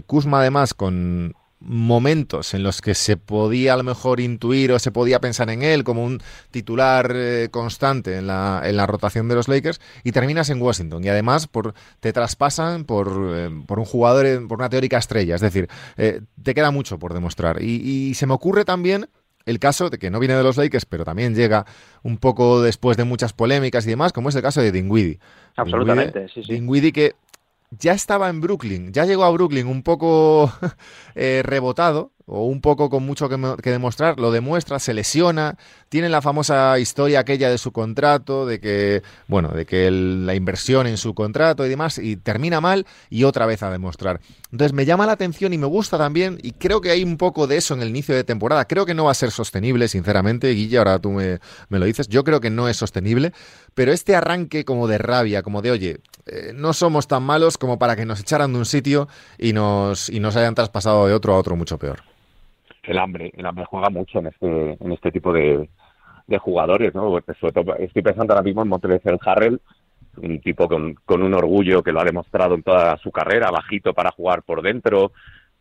Kuzma 0.07 0.39
además 0.39 0.73
con 0.73 1.35
momentos 1.59 2.53
en 2.53 2.63
los 2.63 2.81
que 2.81 2.93
se 2.93 3.17
podía 3.17 3.73
a 3.73 3.77
lo 3.77 3.83
mejor 3.83 4.19
intuir 4.19 4.71
o 4.71 4.79
se 4.79 4.91
podía 4.91 5.19
pensar 5.19 5.49
en 5.49 5.63
él 5.63 5.83
como 5.83 6.03
un 6.03 6.21
titular 6.51 7.11
eh, 7.15 7.49
constante 7.51 8.17
en 8.17 8.27
la, 8.27 8.61
en 8.63 8.77
la, 8.77 8.85
rotación 8.85 9.27
de 9.27 9.35
los 9.35 9.47
Lakers 9.47 9.81
y 10.03 10.11
terminas 10.11 10.49
en 10.49 10.61
Washington. 10.61 11.03
Y 11.03 11.09
además 11.09 11.47
por, 11.47 11.73
te 11.99 12.13
traspasan 12.13 12.85
por, 12.85 13.31
eh, 13.31 13.49
por 13.65 13.79
un 13.79 13.85
jugador, 13.85 14.25
eh, 14.25 14.39
por 14.47 14.59
una 14.59 14.69
teórica 14.69 14.97
estrella, 14.97 15.35
es 15.35 15.41
decir, 15.41 15.67
te 15.95 16.53
queda 16.53 16.71
mucho 16.71 16.99
por 16.99 17.13
demostrar. 17.13 17.61
Y, 17.61 18.09
y, 18.09 18.13
se 18.13 18.27
me 18.27 18.33
ocurre 18.33 18.63
también 18.63 19.09
el 19.47 19.59
caso 19.59 19.89
de 19.89 19.97
que 19.97 20.11
no 20.11 20.19
viene 20.19 20.35
de 20.35 20.43
los 20.43 20.57
Lakers, 20.57 20.85
pero 20.85 21.05
también 21.05 21.33
llega 21.33 21.65
un 22.03 22.17
poco 22.17 22.61
después 22.61 22.97
de 22.97 23.05
muchas 23.05 23.33
polémicas 23.33 23.87
y 23.87 23.89
demás, 23.89 24.13
como 24.13 24.29
es 24.29 24.35
el 24.35 24.41
caso 24.41 24.61
de 24.61 24.71
Dinwiddie. 24.71 25.19
Absolutamente, 25.55 26.27
sí, 26.27 26.43
sí. 26.43 26.53
Dinwiddie 26.53 26.91
que 26.91 27.15
ya 27.71 27.93
estaba 27.93 28.29
en 28.29 28.41
Brooklyn, 28.41 28.93
ya 28.93 29.05
llegó 29.05 29.23
a 29.23 29.31
Brooklyn 29.31 29.67
un 29.67 29.83
poco 29.83 30.51
eh, 31.15 31.41
rebotado, 31.43 32.11
o 32.29 32.45
un 32.45 32.59
poco 32.59 32.89
con 32.89 33.05
mucho 33.05 33.29
que, 33.29 33.71
demostrar, 33.71 34.19
lo 34.19 34.31
demuestra, 34.31 34.79
se 34.79 34.93
lesiona, 34.93 35.57
tiene 35.87 36.09
la 36.09 36.21
famosa 36.21 36.77
historia 36.77 37.21
aquella 37.21 37.49
de 37.49 37.57
su 37.57 37.71
contrato, 37.71 38.45
de 38.45 38.59
que, 38.59 39.01
bueno, 39.27 39.49
de 39.49 39.65
que 39.65 39.89
la 39.89 40.35
inversión 40.35 40.87
en 40.87 40.97
su 40.97 41.13
contrato 41.13 41.65
y 41.65 41.69
demás, 41.69 41.97
y 41.97 42.17
termina 42.17 42.59
mal 42.59 42.85
y 43.09 43.23
otra 43.23 43.45
vez 43.45 43.63
a 43.63 43.71
demostrar. 43.71 44.19
Entonces 44.51 44.73
me 44.73 44.85
llama 44.85 45.05
la 45.05 45.11
atención 45.11 45.53
y 45.53 45.57
me 45.57 45.65
gusta 45.65 45.97
también, 45.97 46.37
y 46.41 46.51
creo 46.53 46.79
que 46.79 46.91
hay 46.91 47.03
un 47.03 47.17
poco 47.17 47.47
de 47.47 47.57
eso 47.57 47.73
en 47.73 47.81
el 47.81 47.89
inicio 47.89 48.15
de 48.15 48.23
temporada. 48.23 48.65
Creo 48.65 48.85
que 48.85 48.93
no 48.93 49.05
va 49.05 49.11
a 49.11 49.15
ser 49.15 49.31
sostenible, 49.31 49.87
sinceramente, 49.87 50.49
Guille, 50.51 50.77
ahora 50.77 50.99
tú 50.99 51.11
me, 51.11 51.39
lo 51.69 51.85
dices, 51.85 52.07
yo 52.07 52.23
creo 52.23 52.39
que 52.39 52.49
no 52.49 52.69
es 52.69 52.77
sostenible, 52.77 53.31
pero 53.75 53.91
este 53.91 54.15
arranque 54.15 54.63
como 54.63 54.87
de 54.87 54.97
rabia, 54.97 55.43
como 55.43 55.61
de, 55.61 55.71
oye, 55.71 55.97
eh, 56.27 56.51
no 56.55 56.73
somos 56.73 57.07
tan 57.07 57.23
malos 57.23 57.57
como 57.57 57.77
para 57.77 57.95
que 57.95 58.05
nos 58.05 58.21
echaran 58.21 58.53
de 58.53 58.59
un 58.59 58.65
sitio 58.65 59.07
y 59.37 59.53
nos, 59.53 60.09
y 60.09 60.19
nos 60.19 60.35
hayan 60.37 60.55
traspasado 60.55 61.07
de 61.07 61.13
otro 61.13 61.33
a 61.33 61.37
otro 61.37 61.55
mucho 61.55 61.77
peor. 61.77 61.99
El 62.83 62.97
hambre, 62.99 63.33
el 63.35 63.45
hambre 63.45 63.65
juega 63.69 63.89
mucho 63.89 64.19
en 64.19 64.27
este, 64.27 64.77
en 64.79 64.91
este 64.93 65.11
tipo 65.11 65.33
de, 65.33 65.69
de 66.27 66.37
jugadores, 66.37 66.93
¿no? 66.93 67.17
estoy 67.17 68.01
pensando 68.01 68.33
ahora 68.33 68.43
mismo 68.43 68.61
en 68.61 68.67
Montrezl 68.69 69.17
Harrell, 69.25 69.61
un 70.17 70.39
tipo 70.41 70.67
con, 70.67 70.95
con 71.05 71.21
un 71.23 71.33
orgullo 71.33 71.83
que 71.83 71.91
lo 71.91 72.01
ha 72.01 72.05
demostrado 72.05 72.55
en 72.55 72.63
toda 72.63 72.97
su 72.97 73.11
carrera, 73.11 73.51
bajito 73.51 73.93
para 73.93 74.11
jugar 74.11 74.43
por 74.43 74.61
dentro 74.61 75.11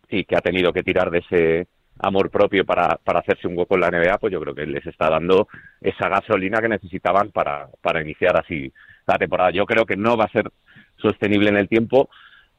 y 0.09 0.25
que 0.25 0.37
ha 0.37 0.41
tenido 0.41 0.73
que 0.73 0.83
tirar 0.83 1.11
de 1.11 1.19
ese 1.19 1.67
amor 1.99 2.31
propio 2.31 2.65
para, 2.65 2.99
para 3.03 3.21
hacerse 3.21 3.49
un 3.49 3.57
hueco 3.57 3.75
en 3.75 3.81
la 3.81 3.91
NBA, 3.91 4.19
pues 4.19 4.33
yo 4.33 4.41
creo 4.41 4.55
que 4.55 4.67
les 4.67 4.87
está 4.87 5.09
dando 5.09 5.49
esa 5.81 6.09
gasolina 6.09 6.61
que 6.61 6.69
necesitaban 6.69 7.31
para, 7.31 7.69
para 7.81 8.03
iniciar 8.03 8.37
así 8.37 8.73
la 9.07 9.17
temporada. 9.19 9.51
Yo 9.51 9.65
creo 9.65 9.87
que 9.87 9.97
no 9.97 10.17
va 10.17 10.25
a 10.25 10.33
ser 10.33 10.51
sostenible 10.97 11.49
en 11.49 11.57
el 11.57 11.69
tiempo, 11.69 12.11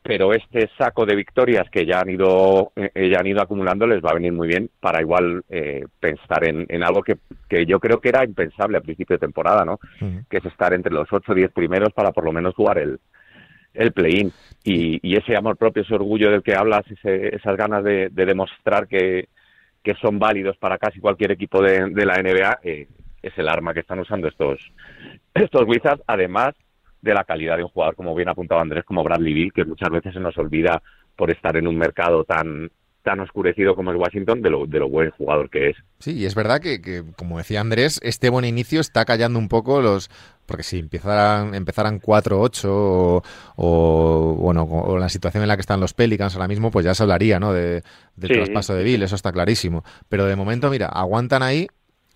pero 0.08 0.34
este 0.34 0.70
saco 0.78 1.06
de 1.06 1.18
victorias 1.18 1.70
que 1.70 1.86
ya 1.86 2.00
han 2.00 2.10
ido 2.10 2.72
eh, 2.78 3.10
ya 3.10 3.20
han 3.20 3.28
ido 3.28 3.42
acumulando 3.42 3.86
les 3.86 4.02
va 4.02 4.12
a 4.12 4.14
venir 4.14 4.32
muy 4.32 4.48
bien 4.48 4.70
para 4.80 5.02
igual 5.02 5.44
eh, 5.50 5.86
pensar 6.00 6.46
en, 6.46 6.66
en 6.70 6.82
algo 6.82 7.04
que, 7.04 7.18
que, 7.50 7.66
yo 7.66 7.78
creo 7.82 8.00
que 8.00 8.08
era 8.08 8.24
impensable 8.24 8.78
a 8.78 8.82
principio 8.82 9.16
de 9.16 9.20
temporada, 9.20 9.66
¿no? 9.66 9.80
Que 10.30 10.38
es 10.38 10.46
estar 10.46 10.74
entre 10.74 10.94
los 10.94 11.12
8 11.12 11.30
o 11.30 11.36
10 11.36 11.52
primeros 11.52 11.92
para 11.92 12.14
por 12.14 12.24
lo 12.24 12.32
menos 12.32 12.56
jugar 12.56 12.78
el, 12.78 13.02
el 13.74 13.92
play-in. 13.92 14.32
Y, 14.64 14.98
y, 15.06 15.18
ese 15.18 15.36
amor 15.36 15.58
propio, 15.58 15.84
ese 15.84 15.96
orgullo 15.96 16.32
del 16.32 16.42
que 16.42 16.56
hablas, 16.56 16.86
esas 17.04 17.58
ganas 17.58 17.84
de, 17.84 18.08
de 18.10 18.26
demostrar 18.26 18.88
que, 18.88 19.28
que, 19.84 19.94
son 19.96 20.20
válidos 20.20 20.56
para 20.56 20.78
casi 20.78 21.02
cualquier 21.02 21.34
equipo 21.34 21.62
de, 21.62 21.90
de 21.90 22.06
la 22.06 22.22
NBA, 22.22 22.60
eh, 22.64 22.88
es 23.22 23.38
el 23.38 23.50
arma 23.50 23.74
que 23.74 23.82
están 23.82 24.00
usando 24.00 24.30
estos, 24.30 24.60
estos 25.34 25.68
Wizards, 25.68 26.02
además 26.08 26.56
de 27.02 27.14
la 27.14 27.24
calidad 27.24 27.58
de 27.58 27.64
un 27.64 27.70
jugador, 27.70 27.96
como 27.96 28.16
bien 28.16 28.30
apuntado 28.30 28.62
Andrés, 28.62 28.84
como 28.86 29.04
Bradley 29.04 29.34
Bill, 29.34 29.54
que 29.54 29.66
muchas 29.66 29.90
veces 29.90 30.14
se 30.14 30.20
nos 30.20 30.38
olvida 30.38 30.82
por 31.16 31.32
estar 31.32 31.56
en 31.58 31.68
un 31.68 31.78
mercado 31.78 32.24
tan 32.24 32.70
tan 33.08 33.22
oscurecido 33.22 33.74
como 33.74 33.94
es 33.94 33.98
Washington 33.98 34.42
de 34.42 34.50
lo, 34.50 34.66
de 34.66 34.80
lo 34.80 34.90
buen 34.90 35.12
jugador 35.12 35.50
que 35.50 35.70
es. 35.70 35.78
Sí, 36.00 36.18
y 36.18 36.26
es 36.26 36.36
verdad 36.36 36.60
que, 36.60 37.06
como 37.16 37.38
decía 37.38 37.62
Andrés, 37.62 38.02
este 38.04 38.30
buen 38.30 38.44
inicio 38.44 38.82
está 38.82 39.06
callando 39.06 39.40
un 39.40 39.48
poco 39.48 39.82
los... 39.82 40.10
Porque 40.46 40.64
si 40.64 40.78
empezaran, 40.80 41.56
empezaran 41.56 42.02
4-8 42.02 42.66
o, 42.66 43.24
o, 43.56 44.36
bueno, 44.36 44.64
o 44.64 44.98
la 44.98 45.08
situación 45.08 45.42
en 45.42 45.48
la 45.48 45.56
que 45.56 45.62
están 45.62 45.80
los 45.80 45.94
Pelicans 45.94 46.36
ahora 46.36 46.50
mismo, 46.50 46.70
pues 46.70 46.84
ya 46.86 46.94
se 46.94 47.04
hablaría, 47.04 47.40
¿no? 47.40 47.54
De, 47.54 47.82
del 48.18 48.30
traspaso 48.30 48.76
de 48.76 48.84
Bill, 48.84 49.04
eso 49.04 49.16
está 49.16 49.32
clarísimo. 49.32 49.86
Pero 50.10 50.26
de 50.26 50.36
momento, 50.36 50.70
mira, 50.70 50.88
aguantan 50.88 51.44
ahí 51.44 51.68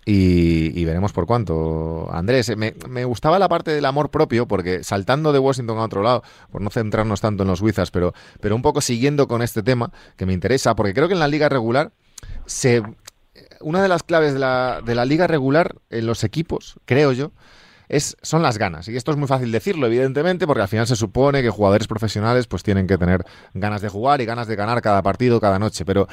y, 0.04 0.84
veremos 0.84 1.12
por 1.12 1.26
cuánto. 1.26 2.08
Andrés, 2.12 2.56
me, 2.56 2.74
me, 2.88 3.04
gustaba 3.04 3.38
la 3.38 3.48
parte 3.48 3.70
del 3.70 3.84
amor 3.84 4.10
propio, 4.10 4.46
porque 4.48 4.82
saltando 4.82 5.32
de 5.32 5.38
Washington 5.38 5.78
a 5.78 5.84
otro 5.84 6.02
lado, 6.02 6.22
por 6.50 6.60
no 6.60 6.70
centrarnos 6.70 7.20
tanto 7.20 7.44
en 7.44 7.48
los 7.48 7.60
Wizards, 7.60 7.90
pero, 7.90 8.12
pero 8.40 8.56
un 8.56 8.62
poco 8.62 8.80
siguiendo 8.80 9.28
con 9.28 9.42
este 9.42 9.62
tema 9.62 9.92
que 10.16 10.26
me 10.26 10.32
interesa, 10.32 10.74
porque 10.74 10.92
creo 10.92 11.06
que 11.06 11.14
en 11.14 11.20
la 11.20 11.28
liga 11.28 11.48
regular 11.48 11.92
se. 12.46 12.82
Una 13.60 13.80
de 13.80 13.88
las 13.88 14.02
claves 14.02 14.32
de 14.32 14.40
la, 14.40 14.82
de 14.84 14.94
la 14.96 15.04
liga 15.04 15.28
regular 15.28 15.76
en 15.88 16.06
los 16.06 16.24
equipos, 16.24 16.80
creo 16.84 17.12
yo, 17.12 17.30
es, 17.88 18.16
son 18.22 18.42
las 18.42 18.58
ganas. 18.58 18.88
Y 18.88 18.96
esto 18.96 19.12
es 19.12 19.16
muy 19.16 19.28
fácil 19.28 19.52
decirlo, 19.52 19.86
evidentemente, 19.86 20.48
porque 20.48 20.62
al 20.62 20.68
final 20.68 20.86
se 20.88 20.96
supone 20.96 21.42
que 21.42 21.50
jugadores 21.50 21.86
profesionales 21.86 22.48
pues 22.48 22.64
tienen 22.64 22.88
que 22.88 22.98
tener 22.98 23.24
ganas 23.54 23.82
de 23.82 23.88
jugar 23.88 24.20
y 24.20 24.24
ganas 24.24 24.48
de 24.48 24.56
ganar 24.56 24.82
cada 24.82 25.02
partido, 25.02 25.40
cada 25.40 25.60
noche. 25.60 25.84
Pero 25.84 26.08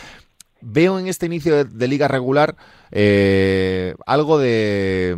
veo 0.61 0.99
en 0.99 1.07
este 1.07 1.25
inicio 1.25 1.65
de, 1.65 1.87
liga 1.87 2.07
regular 2.07 2.55
eh, 2.91 3.95
algo 4.05 4.37
de 4.37 5.17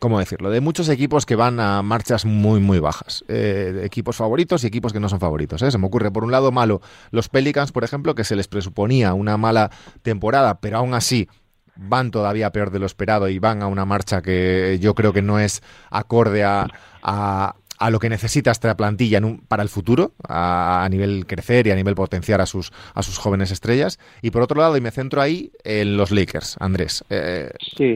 ¿cómo 0.00 0.18
decirlo? 0.18 0.50
De 0.50 0.60
muchos 0.60 0.88
equipos 0.88 1.26
que 1.26 1.36
van 1.36 1.60
a 1.60 1.82
marchas 1.82 2.24
muy, 2.24 2.58
muy 2.58 2.80
bajas. 2.80 3.22
Eh, 3.28 3.82
equipos 3.84 4.16
favoritos 4.16 4.64
y 4.64 4.66
equipos 4.66 4.92
que 4.92 4.98
no 4.98 5.08
son 5.08 5.20
favoritos. 5.20 5.62
¿eh? 5.62 5.70
Se 5.70 5.78
me 5.78 5.86
ocurre, 5.86 6.10
por 6.10 6.24
un 6.24 6.32
lado, 6.32 6.50
malo 6.50 6.80
los 7.10 7.28
Pelicans, 7.28 7.70
por 7.70 7.84
ejemplo, 7.84 8.14
que 8.14 8.24
se 8.24 8.34
les 8.34 8.48
presuponía 8.48 9.12
una 9.12 9.36
mala 9.36 9.70
temporada, 10.02 10.60
pero 10.60 10.78
aún 10.78 10.94
así 10.94 11.28
van 11.76 12.10
todavía 12.10 12.50
peor 12.50 12.70
de 12.70 12.78
lo 12.78 12.86
esperado 12.86 13.28
y 13.28 13.38
van 13.38 13.62
a 13.62 13.66
una 13.66 13.84
marcha 13.84 14.22
que 14.22 14.78
yo 14.80 14.94
creo 14.94 15.12
que 15.12 15.22
no 15.22 15.38
es 15.38 15.62
acorde 15.90 16.44
a, 16.44 16.66
a 17.02 17.56
lo 17.88 17.98
que 17.98 18.10
necesita 18.10 18.50
esta 18.50 18.76
plantilla 18.76 19.22
para 19.48 19.62
el 19.62 19.70
futuro, 19.70 20.12
a, 20.28 20.86
nivel 20.90 21.26
crecer 21.26 21.66
y 21.66 21.70
a 21.70 21.74
nivel 21.74 21.94
potenciar 21.94 22.42
a 22.42 22.46
sus, 22.46 22.72
a 22.92 23.02
sus 23.02 23.16
jóvenes 23.16 23.50
estrellas. 23.50 23.98
Y 24.20 24.30
por 24.30 24.42
otro 24.42 24.60
lado, 24.60 24.76
y 24.76 24.82
me 24.82 24.90
centro 24.90 25.22
ahí 25.22 25.50
en 25.64 25.96
los 25.96 26.10
Lakers, 26.10 26.56
Andrés. 26.60 27.02
Eh, 27.08 27.50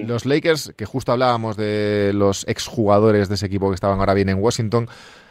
los 0.06 0.24
Lakers, 0.24 0.72
que 0.74 0.86
justo 0.86 1.12
hablábamos 1.12 1.58
de 1.58 2.12
los 2.14 2.48
exjugadores 2.48 3.28
de 3.28 3.34
ese 3.34 3.44
equipo 3.44 3.68
que 3.68 3.74
estaban 3.74 4.00
ahora 4.00 4.14
bien 4.14 4.30
en 4.30 4.38
Washington, 4.38 4.88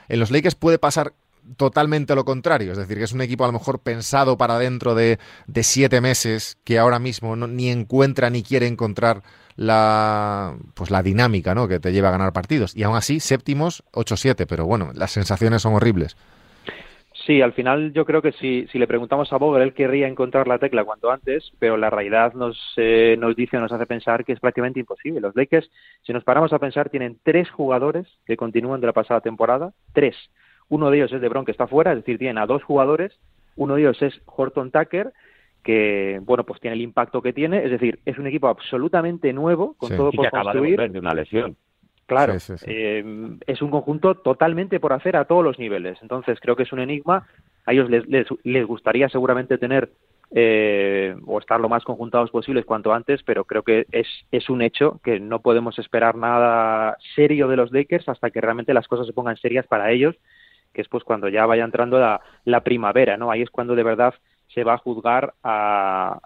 en 0.07 0.19
los 0.19 0.29
Lakers 0.29 0.53
puede 0.53 0.77
pasar 0.77 1.13
totalmente 1.57 2.15
lo 2.15 2.24
contrario, 2.24 2.72
es 2.72 2.77
decir, 2.77 2.98
que 2.98 3.03
es 3.03 3.12
un 3.12 3.22
equipo 3.22 3.43
a 3.43 3.48
lo 3.48 3.53
mejor 3.53 3.79
pensado 3.79 4.38
para 4.38 4.60
dentro 4.60 4.95
de, 4.95 5.19
de 5.48 5.63
siete 5.63 6.00
meses, 6.00 6.57
que 6.63 6.79
ahora 6.79 7.00
mismo 7.00 7.36
ni 7.36 7.69
encuentra 7.69 8.29
ni 8.29 8.43
quiere 8.43 8.67
encontrar 8.67 9.24
la 9.55 10.55
pues 10.74 10.91
la 10.91 11.03
dinámica 11.03 11.53
¿no? 11.55 11.67
que 11.67 11.79
te 11.79 11.91
lleva 11.91 12.10
a 12.10 12.13
ganar 12.13 12.33
partidos. 12.33 12.75
Y 12.75 12.83
aún 12.83 12.95
así, 12.95 13.19
séptimos, 13.19 13.83
8-7, 13.93 14.45
pero 14.48 14.65
bueno, 14.65 14.91
las 14.93 15.12
sensaciones 15.12 15.62
son 15.62 15.74
horribles. 15.74 16.17
Sí, 17.25 17.41
al 17.41 17.53
final 17.53 17.93
yo 17.93 18.03
creo 18.05 18.22
que 18.22 18.33
si, 18.33 18.67
si 18.67 18.77
le 18.77 18.88
preguntamos 18.88 19.31
a 19.31 19.38
Boger, 19.38 19.62
él 19.62 19.74
querría 19.74 20.07
encontrar 20.10 20.45
la 20.45 20.60
tecla 20.60 20.83
cuanto 20.83 21.10
antes, 21.10 21.53
pero 21.57 21.77
la 21.77 21.89
realidad 21.89 22.33
nos, 22.33 22.60
eh, 22.75 23.15
nos 23.17 23.36
dice, 23.36 23.57
nos 23.57 23.72
hace 23.72 23.86
pensar 23.86 24.25
que 24.25 24.33
es 24.33 24.41
prácticamente 24.41 24.81
imposible. 24.81 25.22
Los 25.22 25.36
Lakers, 25.36 25.69
si 26.01 26.12
nos 26.12 26.25
paramos 26.25 26.51
a 26.51 26.60
pensar, 26.60 26.89
tienen 26.89 27.19
tres 27.24 27.50
jugadores 27.50 28.07
que 28.25 28.36
continúan 28.36 28.81
de 28.81 28.88
la 28.88 28.93
pasada 28.93 29.22
temporada, 29.22 29.72
tres. 29.93 30.17
Uno 30.67 30.89
de 30.89 30.98
ellos 30.98 31.13
es 31.13 31.22
LeBron, 31.22 31.45
que 31.45 31.51
está 31.51 31.67
fuera, 31.67 31.91
es 31.91 32.00
decir, 32.00 32.17
tienen 32.17 32.39
a 32.39 32.45
dos 32.45 32.62
jugadores. 32.63 33.13
Uno 33.55 33.75
de 33.75 33.81
ellos 33.81 34.01
es 34.01 34.19
Horton 34.25 34.72
Tucker, 34.72 35.13
que 35.63 36.20
bueno 36.24 36.43
pues 36.43 36.60
tiene 36.60 36.75
el 36.75 36.82
impacto 36.82 37.22
que 37.22 37.34
tiene. 37.34 37.63
Es 37.63 37.72
decir 37.72 38.00
es 38.05 38.17
un 38.17 38.27
equipo 38.27 38.48
absolutamente 38.48 39.34
nuevo 39.34 39.75
con 39.75 39.96
todo 39.96 40.12
por 40.12 40.29
construir. 40.29 40.91
de, 40.91 41.00
una 41.00 41.13
lesión. 41.13 41.55
Claro 42.05 42.36
eh, 42.65 43.38
es 43.48 43.62
un 43.62 43.72
conjunto 43.72 44.15
totalmente 44.15 44.79
por 44.79 44.93
hacer 44.93 45.15
a 45.15 45.25
todos 45.25 45.43
los 45.43 45.58
niveles. 45.58 45.98
Entonces 46.01 46.39
creo 46.41 46.55
que 46.55 46.63
es 46.63 46.74
un 46.74 46.79
enigma. 46.79 47.27
A 47.65 47.72
ellos 47.72 47.89
les, 47.89 48.03
les, 48.43 48.67
gustaría 48.67 49.08
seguramente 49.08 49.58
tener 49.58 49.89
eh, 50.36 51.15
o 51.25 51.39
estar 51.39 51.62
lo 51.62 51.70
más 51.70 51.86
conjuntados 51.86 52.32
posibles 52.32 52.65
cuanto 52.65 52.91
antes 52.91 53.22
pero 53.24 53.46
creo 53.46 53.62
que 53.62 53.86
es 53.91 54.08
es 54.32 54.50
un 54.50 54.63
hecho 54.63 55.00
que 55.03 55.20
no 55.20 55.41
podemos 55.41 55.77
esperar 55.77 56.15
nada 56.15 56.98
serio 57.15 57.48
de 57.48 57.55
los 57.55 57.72
Lakers 57.72 58.10
hasta 58.10 58.32
que 58.32 58.41
realmente 58.41 58.74
las 58.74 58.88
cosas 58.88 59.05
se 59.05 59.13
pongan 59.13 59.38
serias 59.38 59.67
para 59.67 59.91
ellos 59.91 60.15
que 60.74 60.82
es 60.82 60.88
pues 60.88 61.03
cuando 61.03 61.29
ya 61.29 61.46
vaya 61.46 61.63
entrando 61.63 62.00
la, 62.00 62.20
la 62.46 62.63
primavera 62.63 63.15
no 63.15 63.29
ahí 63.29 63.43
es 63.43 63.51
cuando 63.51 63.75
de 63.75 63.84
verdad 63.84 64.15
se 64.53 64.63
va 64.63 64.74
a 64.74 64.77
juzgar 64.77 65.33
a, 65.43 66.19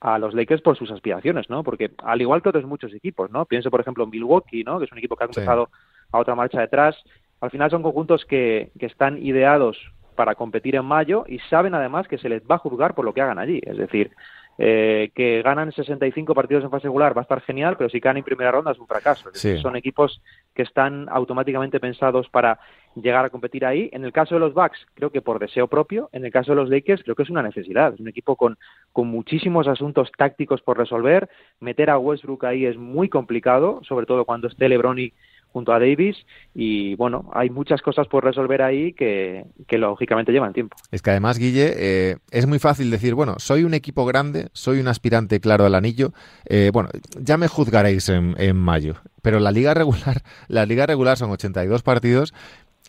a 0.00 0.18
los 0.18 0.34
Lakers 0.34 0.62
por 0.62 0.76
sus 0.76 0.90
aspiraciones, 0.90 1.48
¿no? 1.50 1.62
Porque 1.62 1.90
al 1.98 2.20
igual 2.20 2.42
que 2.42 2.48
otros 2.48 2.64
muchos 2.64 2.92
equipos, 2.94 3.30
¿no? 3.30 3.44
Pienso, 3.46 3.70
por 3.70 3.80
ejemplo, 3.80 4.04
en 4.04 4.10
Milwaukee, 4.10 4.64
¿no? 4.64 4.78
Que 4.78 4.86
es 4.86 4.92
un 4.92 4.98
equipo 4.98 5.16
que 5.16 5.24
ha 5.24 5.26
empezado 5.26 5.70
a 6.12 6.18
otra 6.18 6.34
marcha 6.34 6.60
detrás. 6.60 6.96
Al 7.40 7.50
final 7.50 7.70
son 7.70 7.82
conjuntos 7.82 8.24
que, 8.24 8.70
que 8.78 8.86
están 8.86 9.18
ideados 9.18 9.78
para 10.14 10.34
competir 10.34 10.76
en 10.76 10.84
mayo 10.84 11.24
y 11.26 11.38
saben 11.50 11.74
además 11.74 12.06
que 12.06 12.18
se 12.18 12.28
les 12.28 12.42
va 12.42 12.56
a 12.56 12.58
juzgar 12.58 12.94
por 12.94 13.04
lo 13.04 13.12
que 13.12 13.22
hagan 13.22 13.38
allí. 13.38 13.60
Es 13.64 13.76
decir, 13.76 14.12
eh, 14.58 15.10
que 15.14 15.42
ganan 15.42 15.72
65 15.72 16.34
partidos 16.34 16.62
en 16.64 16.70
fase 16.70 16.84
regular 16.84 17.16
va 17.16 17.22
a 17.22 17.22
estar 17.22 17.40
genial, 17.40 17.76
pero 17.76 17.88
si 17.88 18.00
ganan 18.00 18.18
en 18.18 18.24
primera 18.24 18.50
ronda 18.50 18.72
es 18.72 18.78
un 18.78 18.86
fracaso. 18.86 19.30
Son 19.60 19.76
equipos 19.76 20.20
que 20.54 20.62
están 20.62 21.08
automáticamente 21.10 21.80
pensados 21.80 22.28
para 22.28 22.58
llegar 22.94 23.24
a 23.24 23.30
competir 23.30 23.64
ahí. 23.64 23.88
En 23.92 24.04
el 24.04 24.12
caso 24.12 24.34
de 24.34 24.40
los 24.40 24.54
Bucks, 24.54 24.86
creo 24.94 25.10
que 25.10 25.22
por 25.22 25.38
deseo 25.38 25.68
propio. 25.68 26.10
En 26.12 26.24
el 26.24 26.32
caso 26.32 26.52
de 26.52 26.56
los 26.56 26.68
Lakers, 26.68 27.02
creo 27.02 27.14
que 27.16 27.22
es 27.22 27.30
una 27.30 27.42
necesidad. 27.42 27.94
Es 27.94 28.00
un 28.00 28.08
equipo 28.08 28.36
con, 28.36 28.58
con 28.92 29.08
muchísimos 29.08 29.68
asuntos 29.68 30.10
tácticos 30.16 30.60
por 30.60 30.78
resolver. 30.78 31.28
Meter 31.60 31.90
a 31.90 31.98
Westbrook 31.98 32.44
ahí 32.44 32.66
es 32.66 32.76
muy 32.76 33.08
complicado, 33.08 33.80
sobre 33.82 34.06
todo 34.06 34.24
cuando 34.24 34.48
esté 34.48 34.68
LeBron 34.68 34.98
y 34.98 35.12
junto 35.52 35.72
a 35.72 35.78
Davis 35.78 36.16
y 36.54 36.94
bueno, 36.96 37.30
hay 37.34 37.50
muchas 37.50 37.80
cosas 37.82 38.06
por 38.08 38.24
resolver 38.24 38.62
ahí 38.62 38.92
que, 38.92 39.44
lógicamente 39.70 40.32
llevan 40.32 40.52
tiempo. 40.52 40.76
Es 40.90 41.02
que 41.02 41.10
además, 41.10 41.38
Guille, 41.38 41.72
eh, 41.76 42.16
es 42.30 42.46
muy 42.46 42.58
fácil 42.58 42.90
decir, 42.90 43.14
bueno, 43.14 43.36
soy 43.38 43.64
un 43.64 43.74
equipo 43.74 44.04
grande, 44.04 44.48
soy 44.52 44.80
un 44.80 44.88
aspirante 44.88 45.40
claro 45.40 45.64
al 45.64 45.74
anillo, 45.74 46.12
eh, 46.48 46.70
bueno, 46.72 46.88
ya 47.20 47.36
me 47.36 47.48
juzgaréis 47.48 48.08
en, 48.08 48.34
en 48.38 48.56
mayo, 48.56 48.94
pero 49.22 49.40
la 49.40 49.50
liga 49.50 49.74
regular, 49.74 50.22
la 50.48 50.66
liga 50.66 50.86
regular 50.86 51.16
son 51.16 51.30
82 51.30 51.82
partidos 51.82 52.34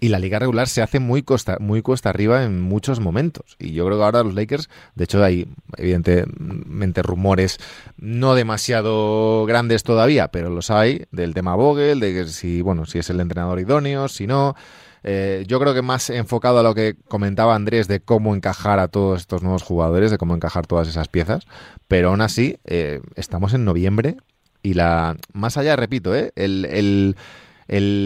y 0.03 0.09
la 0.09 0.19
liga 0.19 0.37
regular 0.37 0.67
se 0.67 0.81
hace 0.81 0.99
muy 0.99 1.23
costa, 1.23 1.55
muy 1.61 1.81
cuesta 1.81 2.09
arriba 2.09 2.43
en 2.43 2.59
muchos 2.59 2.99
momentos. 2.99 3.55
Y 3.57 3.71
yo 3.71 3.85
creo 3.85 3.97
que 3.97 4.03
ahora 4.03 4.21
los 4.21 4.33
Lakers, 4.33 4.69
de 4.95 5.05
hecho 5.05 5.23
hay 5.23 5.47
evidentemente 5.77 7.01
rumores 7.01 7.57
no 7.95 8.35
demasiado 8.35 9.45
grandes 9.45 9.83
todavía, 9.83 10.27
pero 10.27 10.49
los 10.49 10.71
hay, 10.71 11.05
del 11.11 11.33
tema 11.33 11.55
Vogel, 11.55 12.01
de 12.01 12.13
que 12.13 12.25
si, 12.25 12.61
bueno, 12.61 12.85
si 12.85 12.99
es 12.99 13.09
el 13.11 13.21
entrenador 13.21 13.61
idóneo, 13.61 14.09
si 14.09 14.27
no. 14.27 14.57
Eh, 15.05 15.45
yo 15.47 15.57
creo 15.61 15.73
que 15.73 15.81
más 15.81 16.09
enfocado 16.09 16.59
a 16.59 16.63
lo 16.63 16.75
que 16.75 16.97
comentaba 17.07 17.55
Andrés 17.55 17.87
de 17.87 18.01
cómo 18.01 18.35
encajar 18.35 18.79
a 18.79 18.89
todos 18.89 19.21
estos 19.21 19.41
nuevos 19.41 19.63
jugadores, 19.63 20.11
de 20.11 20.17
cómo 20.17 20.35
encajar 20.35 20.67
todas 20.67 20.89
esas 20.89 21.07
piezas, 21.07 21.47
pero 21.87 22.09
aún 22.09 22.19
así 22.19 22.57
eh, 22.65 22.99
estamos 23.15 23.53
en 23.53 23.63
noviembre 23.63 24.17
y 24.63 24.73
la 24.73 25.15
más 25.31 25.55
allá, 25.55 25.77
repito, 25.77 26.13
¿eh? 26.13 26.33
el, 26.35 26.65
el, 26.65 27.15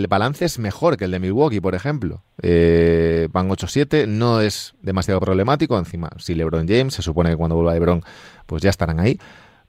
balance 0.08 0.46
es 0.46 0.60
mejor 0.60 0.98
que 0.98 1.06
el 1.06 1.12
de 1.12 1.20
Milwaukee, 1.20 1.60
por 1.60 1.76
ejemplo. 1.76 2.24
Eh, 2.42 3.28
van 3.32 3.50
8-7, 3.50 4.08
no 4.08 4.42
es 4.42 4.76
demasiado 4.82 5.20
problemático. 5.20 5.78
Encima, 5.78 6.10
si 6.18 6.36
LeBron 6.36 6.68
James, 6.68 6.94
se 6.94 7.02
supone 7.02 7.30
que 7.30 7.38
cuando 7.38 7.56
vuelva 7.56 7.74
LeBron, 7.74 8.04
pues 8.46 8.62
ya 8.62 8.70
estarán 8.70 9.00
ahí. 9.00 9.20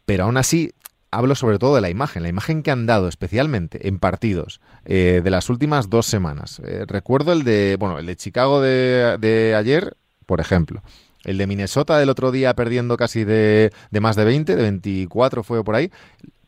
Pero 0.04 0.24
aún 0.24 0.36
así, 0.36 0.72
hablo 1.10 1.34
sobre 1.34 1.58
todo 1.58 1.74
de 1.74 1.80
la 1.80 1.90
imagen, 1.90 2.22
la 2.22 2.28
imagen 2.28 2.62
que 2.62 2.70
han 2.70 2.86
dado 2.86 3.08
especialmente 3.08 3.88
en 3.88 3.98
partidos 3.98 4.60
eh, 4.84 5.20
de 5.22 5.30
las 5.30 5.50
últimas 5.50 5.90
dos 5.90 6.06
semanas. 6.06 6.60
Eh, 6.64 6.84
recuerdo 6.86 7.32
el 7.32 7.44
de, 7.44 7.76
bueno, 7.78 7.98
el 7.98 8.06
de 8.06 8.16
Chicago 8.16 8.60
de, 8.60 9.16
de, 9.18 9.54
ayer, 9.54 9.96
por 10.26 10.40
ejemplo. 10.40 10.82
El 11.24 11.36
de 11.36 11.46
Minnesota 11.46 11.98
del 11.98 12.10
otro 12.10 12.30
día 12.30 12.54
perdiendo 12.54 12.96
casi 12.96 13.24
de, 13.24 13.72
de 13.90 14.00
más 14.00 14.16
de 14.16 14.24
20, 14.24 14.56
de 14.56 14.62
24 14.62 15.42
fue 15.42 15.64
por 15.64 15.74
ahí 15.74 15.90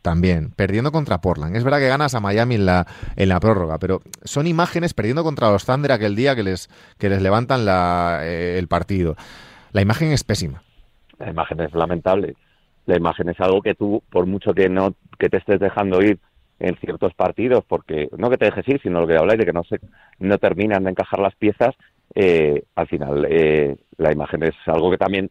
también, 0.01 0.51
perdiendo 0.55 0.91
contra 0.91 1.21
Portland. 1.21 1.55
Es 1.55 1.63
verdad 1.63 1.79
que 1.79 1.87
ganas 1.87 2.15
a 2.15 2.19
Miami 2.19 2.55
en 2.55 2.65
la, 2.65 2.87
en 3.15 3.29
la 3.29 3.39
prórroga, 3.39 3.77
pero 3.79 4.01
son 4.23 4.47
imágenes 4.47 4.93
perdiendo 4.93 5.23
contra 5.23 5.51
los 5.51 5.65
Thunder 5.65 5.91
aquel 5.91 6.15
día 6.15 6.35
que 6.35 6.43
les, 6.43 6.69
que 6.97 7.09
les 7.09 7.21
levantan 7.21 7.65
la, 7.65 8.21
eh, 8.23 8.57
el 8.57 8.67
partido. 8.67 9.15
La 9.71 9.81
imagen 9.81 10.11
es 10.11 10.23
pésima. 10.23 10.63
La 11.19 11.29
imagen 11.29 11.59
es 11.61 11.73
lamentable. 11.73 12.35
La 12.85 12.97
imagen 12.97 13.29
es 13.29 13.39
algo 13.39 13.61
que 13.61 13.75
tú, 13.75 14.01
por 14.09 14.25
mucho 14.25 14.53
que 14.53 14.67
no 14.67 14.95
que 15.19 15.29
te 15.29 15.37
estés 15.37 15.59
dejando 15.59 16.01
ir 16.01 16.19
en 16.59 16.75
ciertos 16.77 17.13
partidos, 17.13 17.63
porque 17.67 18.09
no 18.17 18.29
que 18.29 18.37
te 18.37 18.45
dejes 18.45 18.67
ir, 18.67 18.81
sino 18.81 19.01
lo 19.01 19.07
que 19.07 19.17
habláis 19.17 19.39
de 19.39 19.45
que 19.45 19.53
no 19.53 19.63
se 19.63 19.79
no 20.19 20.37
terminan 20.37 20.83
de 20.83 20.91
encajar 20.91 21.19
las 21.19 21.35
piezas, 21.35 21.75
eh, 22.15 22.63
al 22.75 22.87
final 22.87 23.25
eh, 23.29 23.77
la 23.97 24.11
imagen 24.11 24.43
es 24.43 24.55
algo 24.65 24.91
que 24.91 24.97
también 24.97 25.29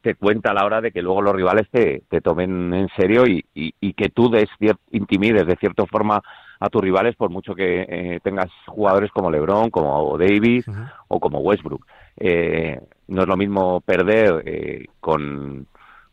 te 0.00 0.14
cuenta 0.14 0.50
a 0.50 0.54
la 0.54 0.64
hora 0.64 0.80
de 0.80 0.92
que 0.92 1.02
luego 1.02 1.22
los 1.22 1.34
rivales 1.34 1.68
te, 1.70 2.02
te 2.08 2.20
tomen 2.20 2.72
en 2.72 2.88
serio 2.96 3.26
y, 3.26 3.44
y, 3.54 3.92
que 3.94 4.08
tú 4.08 4.30
des 4.30 4.48
intimides 4.92 5.46
de 5.46 5.56
cierta 5.56 5.84
forma 5.86 6.22
a 6.60 6.68
tus 6.68 6.82
rivales 6.82 7.16
por 7.16 7.30
mucho 7.30 7.54
que 7.54 7.86
eh, 7.88 8.20
tengas 8.22 8.50
jugadores 8.66 9.10
como 9.10 9.30
LeBron, 9.30 9.70
como 9.70 10.16
Davis 10.18 10.66
o 11.08 11.20
como 11.20 11.40
Westbrook. 11.40 11.84
Eh, 12.16 12.80
no 13.08 13.22
es 13.22 13.28
lo 13.28 13.36
mismo 13.36 13.80
perder 13.80 14.42
eh, 14.44 14.86
con 15.00 15.66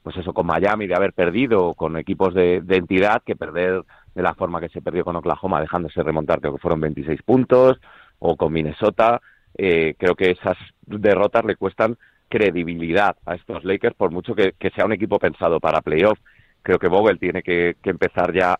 pues 0.03 0.17
eso 0.17 0.33
con 0.33 0.45
Miami 0.45 0.85
de 0.85 0.95
haber 0.95 1.13
perdido 1.13 1.73
con 1.73 1.97
equipos 1.97 2.33
de, 2.35 2.61
de, 2.61 2.77
entidad 2.77 3.23
que 3.25 3.35
perder 3.35 3.83
de 4.13 4.21
la 4.21 4.35
forma 4.35 4.61
que 4.61 4.69
se 4.69 4.81
perdió 4.81 5.03
con 5.03 5.15
Oklahoma 5.15 5.59
dejándose 5.59 6.03
remontar 6.03 6.41
creo 6.41 6.53
que 6.53 6.61
fueron 6.61 6.79
26 6.79 7.23
puntos 7.23 7.79
o 8.19 8.35
con 8.35 8.53
Minnesota 8.53 9.19
creo 9.57 10.15
que 10.15 10.31
esas 10.31 10.57
derrotas 10.85 11.43
le 11.45 11.55
cuestan 11.55 11.97
credibilidad 12.29 13.15
a 13.25 13.36
estos 13.36 13.63
Lakers, 13.63 13.96
por 13.96 14.12
mucho 14.12 14.36
que, 14.36 14.53
sea 14.75 14.86
un 14.86 14.94
equipo 14.94 15.20
pensado 15.20 15.60
para 15.60 15.82
playoff. 15.82 16.20
Creo 16.62 16.79
que 16.79 16.88
Vogel 16.88 17.20
tiene 17.20 17.44
que, 17.44 17.75
empezar 17.84 18.34
ya 18.34 18.60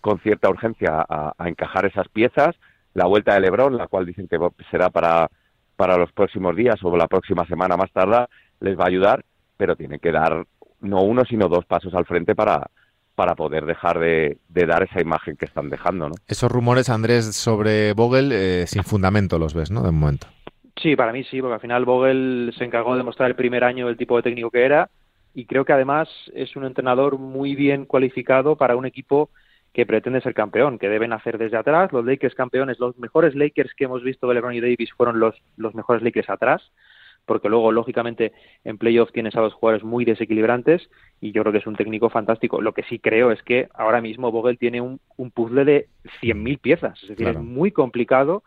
con 0.00 0.18
cierta 0.20 0.50
urgencia 0.50 1.04
a, 1.08 1.34
encajar 1.46 1.86
esas 1.86 2.08
piezas. 2.08 2.54
La 2.94 3.06
vuelta 3.06 3.34
de 3.34 3.40
LeBron, 3.40 3.76
la 3.76 3.88
cual 3.88 4.06
dicen 4.06 4.28
que 4.28 4.38
será 4.70 4.90
para, 4.90 5.30
para 5.76 5.96
los 5.96 6.12
próximos 6.12 6.54
días 6.56 6.76
o 6.82 6.96
la 6.96 7.08
próxima 7.08 7.46
semana 7.46 7.76
más 7.76 7.90
tarde, 7.92 8.26
les 8.60 8.78
va 8.78 8.84
a 8.84 8.88
ayudar, 8.88 9.24
pero 9.56 9.76
tienen 9.76 10.00
que 10.00 10.12
dar 10.12 10.46
no 10.80 11.02
uno, 11.02 11.24
sino 11.24 11.48
dos 11.48 11.64
pasos 11.64 11.94
al 11.94 12.04
frente 12.04 12.34
para, 12.34 12.70
para 13.14 13.34
poder 13.34 13.64
dejar 13.64 13.98
de, 13.98 14.38
dar 14.48 14.82
esa 14.82 15.00
imagen 15.00 15.36
que 15.36 15.46
están 15.46 15.70
dejando. 15.70 16.08
¿no? 16.08 16.14
Esos 16.26 16.50
rumores, 16.50 16.90
Andrés, 16.90 17.34
sobre 17.34 17.92
Vogel, 17.92 18.32
eh, 18.32 18.66
sin 18.66 18.84
fundamento 18.84 19.38
los 19.38 19.54
ves, 19.54 19.70
¿no? 19.70 19.82
De 19.82 19.90
momento. 19.90 20.26
Sí, 20.76 20.96
para 20.96 21.12
mí 21.12 21.24
sí, 21.24 21.40
porque 21.40 21.54
al 21.54 21.60
final 21.60 21.84
Vogel 21.84 22.52
se 22.58 22.64
encargó 22.64 22.92
de 22.92 22.98
demostrar 22.98 23.30
el 23.30 23.36
primer 23.36 23.64
año 23.64 23.88
el 23.88 23.96
tipo 23.96 24.16
de 24.16 24.22
técnico 24.22 24.50
que 24.50 24.64
era 24.64 24.90
y 25.34 25.46
creo 25.46 25.64
que 25.64 25.72
además 25.72 26.08
es 26.34 26.54
un 26.56 26.64
entrenador 26.64 27.18
muy 27.18 27.54
bien 27.54 27.86
cualificado 27.86 28.56
para 28.56 28.76
un 28.76 28.86
equipo 28.86 29.30
que 29.72 29.86
pretende 29.86 30.20
ser 30.20 30.34
campeón, 30.34 30.78
que 30.78 30.88
deben 30.88 31.12
hacer 31.12 31.36
desde 31.36 31.56
atrás. 31.56 31.92
Los 31.92 32.04
Lakers 32.04 32.36
campeones, 32.36 32.78
los 32.78 32.96
mejores 32.96 33.34
Lakers 33.34 33.74
que 33.74 33.84
hemos 33.84 34.04
visto 34.04 34.28
de 34.28 34.34
LeBron 34.34 34.54
y 34.54 34.60
Davis 34.60 34.92
fueron 34.96 35.18
los, 35.18 35.34
los 35.56 35.74
mejores 35.74 36.02
Lakers 36.04 36.30
atrás, 36.30 36.70
porque 37.26 37.48
luego, 37.48 37.72
lógicamente, 37.72 38.32
en 38.62 38.78
playoff 38.78 39.10
tienes 39.10 39.34
a 39.34 39.40
dos 39.40 39.54
jugadores 39.54 39.82
muy 39.82 40.04
desequilibrantes 40.04 40.88
y 41.20 41.32
yo 41.32 41.42
creo 41.42 41.52
que 41.52 41.58
es 41.58 41.66
un 41.66 41.74
técnico 41.74 42.08
fantástico. 42.08 42.60
Lo 42.60 42.72
que 42.72 42.84
sí 42.84 43.00
creo 43.00 43.32
es 43.32 43.42
que 43.42 43.68
ahora 43.74 44.00
mismo 44.00 44.30
Vogel 44.30 44.58
tiene 44.58 44.80
un, 44.80 45.00
un 45.16 45.32
puzzle 45.32 45.64
de 45.64 45.88
100.000 46.20 46.58
piezas, 46.60 47.02
es 47.02 47.08
decir, 47.08 47.26
es 47.26 47.38
muy 47.38 47.72
complicado 47.72 48.44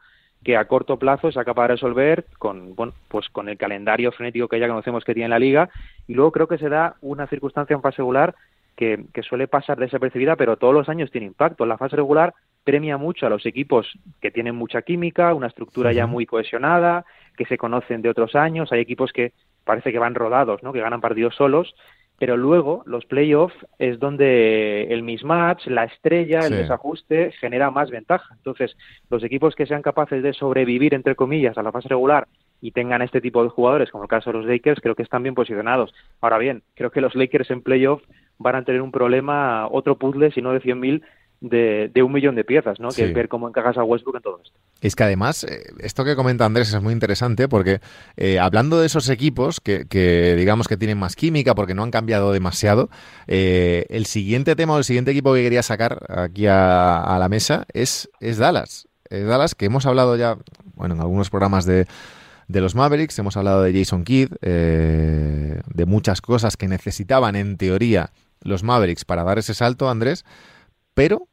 que 0.47 0.55
a 0.55 0.63
corto 0.63 0.95
plazo 0.97 1.29
sea 1.29 1.43
capaz 1.43 1.63
de 1.63 1.73
resolver 1.73 2.23
con 2.39 2.73
bueno 2.73 2.93
pues 3.10 3.27
con 3.27 3.49
el 3.49 3.57
calendario 3.57 4.13
frenético 4.13 4.47
que 4.47 4.62
ya 4.62 4.69
conocemos 4.69 5.03
que 5.03 5.13
tiene 5.13 5.27
la 5.27 5.39
liga. 5.39 5.69
Y 6.07 6.13
luego 6.13 6.31
creo 6.31 6.47
que 6.47 6.57
se 6.57 6.69
da 6.69 6.95
una 7.01 7.27
circunstancia 7.27 7.73
en 7.73 7.81
fase 7.81 7.97
regular 7.97 8.33
que, 8.77 9.07
que 9.13 9.23
suele 9.23 9.49
pasar 9.49 9.77
desapercibida 9.77 10.38
pero 10.38 10.55
todos 10.55 10.73
los 10.73 10.88
años 10.88 11.12
tiene 11.12 11.27
impacto. 11.27 11.65
La 11.65 11.77
fase 11.77 11.97
regular 11.97 12.33
premia 12.63 12.95
mucho 12.95 13.25
a 13.25 13.29
los 13.29 13.45
equipos 13.45 13.91
que 14.21 14.31
tienen 14.31 14.55
mucha 14.55 14.83
química 14.83 15.33
una 15.33 15.47
estructura 15.47 15.91
ya 15.91 16.07
muy 16.07 16.25
cohesionada 16.25 17.03
que 17.36 17.43
se 17.43 17.57
conocen 17.57 18.01
de 18.01 18.07
otros 18.07 18.33
años. 18.33 18.71
Hay 18.71 18.79
equipos 18.79 19.12
que 19.12 19.33
parece 19.65 19.91
que 19.91 19.99
van 19.99 20.15
rodados 20.15 20.63
no 20.63 20.71
que 20.71 20.79
ganan 20.79 21.01
partidos 21.01 21.36
solos 21.36 21.75
pero 22.19 22.36
luego 22.36 22.84
los 22.86 23.06
playoffs 23.06 23.56
es 23.77 23.99
donde 23.99 24.84
el 24.89 25.03
mismatch, 25.03 25.67
la 25.67 25.84
estrella, 25.84 26.39
el 26.39 26.58
desajuste 26.58 27.32
genera 27.39 27.69
más 27.69 27.91
ventaja. 27.91 28.34
Entonces, 28.36 28.75
los 29.10 29.23
equipos 29.23 29.56
que 29.56 29.67
sean 29.67 29.84
capaces 29.84 30.23
de 30.23 30.34
sobrevivir, 30.34 30.93
entre 30.93 31.15
comillas, 31.15 31.58
a 31.58 31.63
la 31.63 31.71
fase 31.71 31.89
regular 31.89 32.27
y 32.60 32.71
tengan 32.71 33.03
este 33.03 33.21
tipo 33.21 33.43
de 33.43 33.49
jugadores, 33.49 33.91
como 33.91 34.06
el 34.06 34.10
caso 34.10 34.32
de 34.32 34.38
los 34.39 34.47
Lakers, 34.47 34.82
creo 34.82 34.95
que 34.95 35.03
están 35.03 35.21
bien 35.21 35.36
posicionados. 35.36 35.93
Ahora 36.19 36.39
bien, 36.39 36.63
creo 36.73 36.89
que 36.89 37.01
los 37.01 37.13
Lakers 37.13 37.51
en 37.51 37.62
playoff 37.62 38.01
van 38.39 38.56
a 38.56 38.63
tener 38.63 38.82
un 38.82 38.91
problema, 38.91 39.67
otro 39.67 39.97
puzzle, 39.97 40.32
si 40.32 40.41
no 40.41 40.53
de 40.53 40.62
100.000, 40.62 41.03
de, 41.39 42.04
un 42.04 42.12
millón 42.12 42.36
de 42.36 42.43
piezas, 42.43 42.80
¿no? 42.80 42.89
Que 42.89 43.06
es 43.06 43.13
ver 43.13 43.28
cómo 43.28 43.47
encajas 43.47 43.78
a 43.78 43.84
Westbrook 43.84 44.15
en 44.17 44.21
todo 44.21 44.39
esto. 44.43 44.58
Es 44.82 44.95
que 44.95 45.04
además, 45.04 45.43
eh, 45.43 45.71
esto 45.80 46.04
que 46.04 46.15
comenta 46.15 46.45
Andrés 46.45 46.73
es 46.73 46.82
muy 46.82 46.93
interesante 46.93 47.47
porque 47.47 47.80
eh, 48.15 48.39
hablando 48.39 48.80
de 48.80 48.88
esos 48.88 49.10
equipos 49.10 49.60
que, 49.60 50.36
digamos 50.38 50.67
que 50.67 50.78
tienen 50.78 50.97
más 50.97 51.15
química 51.15 51.56
porque 51.56 51.73
no 51.73 51.84
han 51.84 51.91
cambiado 51.91 52.32
demasiado, 52.32 52.89
eh, 53.28 53.86
el 53.89 54.06
siguiente 54.06 54.56
tema 54.56 54.73
o 54.73 54.78
el 54.78 54.84
siguiente 54.84 55.12
equipo 55.12 55.34
que 55.34 55.43
quería 55.43 55.63
sacar 55.63 56.06
aquí 56.10 56.47
a, 56.47 57.17
la 57.19 57.30
mesa 57.30 57.65
es, 57.73 58.10
es 58.19 58.38
Dallas. 58.38 58.88
Es 59.10 59.26
Dallas, 59.26 59.56
que 59.56 59.65
hemos 59.65 59.86
hablado 59.86 60.15
ya, 60.15 60.38
bueno, 60.76 60.95
en 60.95 61.02
algunos 61.02 61.30
programas 61.30 61.65
de, 61.65 61.88
de 62.47 62.62
los 62.62 62.76
Mavericks, 62.76 63.17
hemos 63.19 63.38
hablado 63.38 63.62
de 63.62 63.73
Jason 63.73 64.04
Kidd, 64.04 64.30
de 64.41 65.86
muchas 65.86 66.21
cosas 66.21 66.58
que 66.58 66.67
necesitaban 66.67 67.36
en 67.36 67.58
teoría 67.58 68.12
los 68.41 68.63
Mavericks 68.63 69.06
para 69.06 69.23
dar 69.23 69.39
ese 69.39 69.54
salto, 69.54 69.89
Andrés 69.89 70.26
pero 70.97 71.27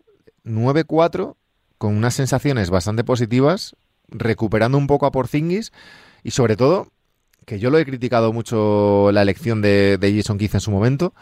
9-4 0.44 1.36
con 1.78 1.96
unas 1.96 2.12
sensaciones 2.12 2.68
bastante 2.68 3.02
positivas, 3.02 3.74
recuperando 4.08 4.76
un 4.76 4.86
poco 4.86 5.06
a 5.06 5.10
Porzingis 5.10 5.72
y 6.22 6.32
sobre 6.32 6.54
todo, 6.54 6.88
que 7.46 7.58
yo 7.58 7.70
lo 7.70 7.78
he 7.78 7.86
criticado 7.86 8.30
mucho 8.34 9.10
la 9.10 9.22
elección 9.22 9.62
de, 9.62 9.98
Jason 10.14 10.36
Keith 10.36 10.52
en 10.52 10.60
su 10.60 10.70
momento, 10.70 11.14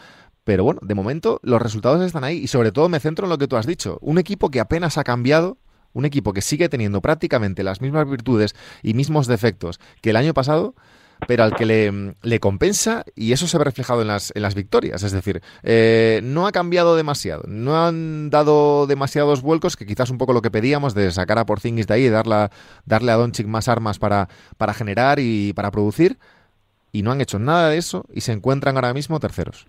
pero 0.43 0.65
bueno, 0.65 0.81
de 0.83 0.93
momento 0.93 1.39
los 1.41 1.61
resultados 1.61 2.05
están 2.05 2.25
ahí 2.25 2.39
y 2.39 2.47
sobre 2.47 2.73
todo 2.73 2.89
me 2.89 2.99
centro 2.99 3.27
en 3.27 3.29
lo 3.29 3.37
que 3.37 3.47
tú 3.47 3.55
has 3.55 3.65
dicho, 3.65 3.97
un 4.01 4.17
equipo 4.17 4.51
que 4.51 4.59
apenas 4.59 4.97
ha 4.97 5.05
cambiado, 5.05 5.57
un 5.93 6.03
equipo 6.03 6.33
que 6.33 6.41
sigue 6.41 6.67
teniendo 6.67 6.99
prácticamente 6.99 7.63
las 7.63 7.79
mismas 7.79 8.09
virtudes 8.09 8.55
y 8.81 8.93
mismos 8.93 9.27
defectos 9.27 9.79
que 10.01 10.09
el 10.09 10.17
año 10.17 10.33
pasado, 10.33 10.75
pero 11.27 11.43
al 11.43 11.53
que 11.55 11.65
le, 12.21 12.39
compensa 12.39 13.03
y 13.15 13.31
eso 13.31 13.47
se 13.47 13.57
ve 13.57 13.63
reflejado 13.63 14.01
en 14.01 14.07
las, 14.07 14.31
en 14.35 14.41
las 14.41 14.55
victorias. 14.55 15.03
Es 15.03 15.11
decir, 15.11 15.41
eh, 15.63 16.21
no 16.23 16.47
ha 16.47 16.51
cambiado 16.51 16.95
demasiado, 16.95 17.43
no 17.47 17.85
han 17.85 18.29
dado 18.29 18.87
demasiados 18.87 19.41
vuelcos, 19.41 19.77
que 19.77 19.85
quizás 19.85 20.09
un 20.09 20.17
poco 20.17 20.33
lo 20.33 20.41
que 20.41 20.51
pedíamos 20.51 20.93
de 20.93 21.11
sacar 21.11 21.37
a 21.37 21.45
Porzingis 21.45 21.87
de 21.87 21.93
ahí 21.93 22.05
y 22.05 22.09
darle, 22.09 22.49
darle 22.85 23.11
a 23.11 23.15
Doncic 23.15 23.47
más 23.47 23.67
armas 23.67 23.99
para, 23.99 24.29
para 24.57 24.73
generar 24.73 25.19
y 25.19 25.53
para 25.53 25.71
producir, 25.71 26.17
y 26.91 27.01
no 27.01 27.11
han 27.11 27.21
hecho 27.21 27.39
nada 27.39 27.69
de 27.69 27.77
eso 27.77 28.05
y 28.13 28.21
se 28.21 28.31
encuentran 28.31 28.75
ahora 28.75 28.93
mismo 28.93 29.19
terceros. 29.19 29.67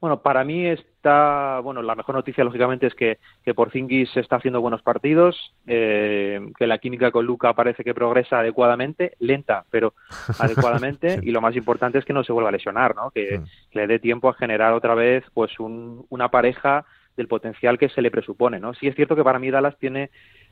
Bueno, 0.00 0.20
para 0.20 0.44
mí 0.44 0.66
está, 0.66 1.60
bueno, 1.60 1.82
la 1.82 1.94
mejor 1.94 2.14
noticia 2.14 2.44
lógicamente 2.44 2.86
es 2.86 2.94
que, 2.94 3.18
que 3.44 3.54
Porzingis 3.54 4.14
está 4.16 4.36
haciendo 4.36 4.60
buenos 4.60 4.82
partidos, 4.82 5.54
eh, 5.66 6.40
que 6.58 6.66
la 6.66 6.78
química 6.78 7.10
con 7.10 7.24
Luca 7.24 7.54
parece 7.54 7.82
que 7.82 7.94
progresa 7.94 8.40
adecuadamente, 8.40 9.16
lenta, 9.20 9.64
pero 9.70 9.94
adecuadamente, 10.38 11.18
y 11.22 11.30
lo 11.30 11.40
más 11.40 11.56
importante 11.56 11.98
es 11.98 12.04
que 12.04 12.12
no 12.12 12.24
se 12.24 12.32
vuelva 12.32 12.50
a 12.50 12.52
lesionar, 12.52 12.94
¿no? 12.94 13.10
Que, 13.10 13.40
le 13.72 13.86
dé 13.86 13.98
tiempo 13.98 14.28
a 14.28 14.34
generar 14.34 14.72
otra 14.72 14.94
vez, 14.94 15.24
pues, 15.34 15.58
un, 15.58 16.04
una 16.08 16.30
pareja 16.30 16.84
del 17.16 17.28
potencial 17.28 17.78
que 17.78 17.88
se 17.88 18.02
le 18.02 18.10
presupone, 18.10 18.60
¿no? 18.60 18.74
Sí 18.74 18.86
es 18.86 18.94
cierto 18.94 19.16
que 19.16 19.24
para 19.24 19.38
mí 19.38 19.50
Dallas 19.50 19.78
tiene 19.78 20.10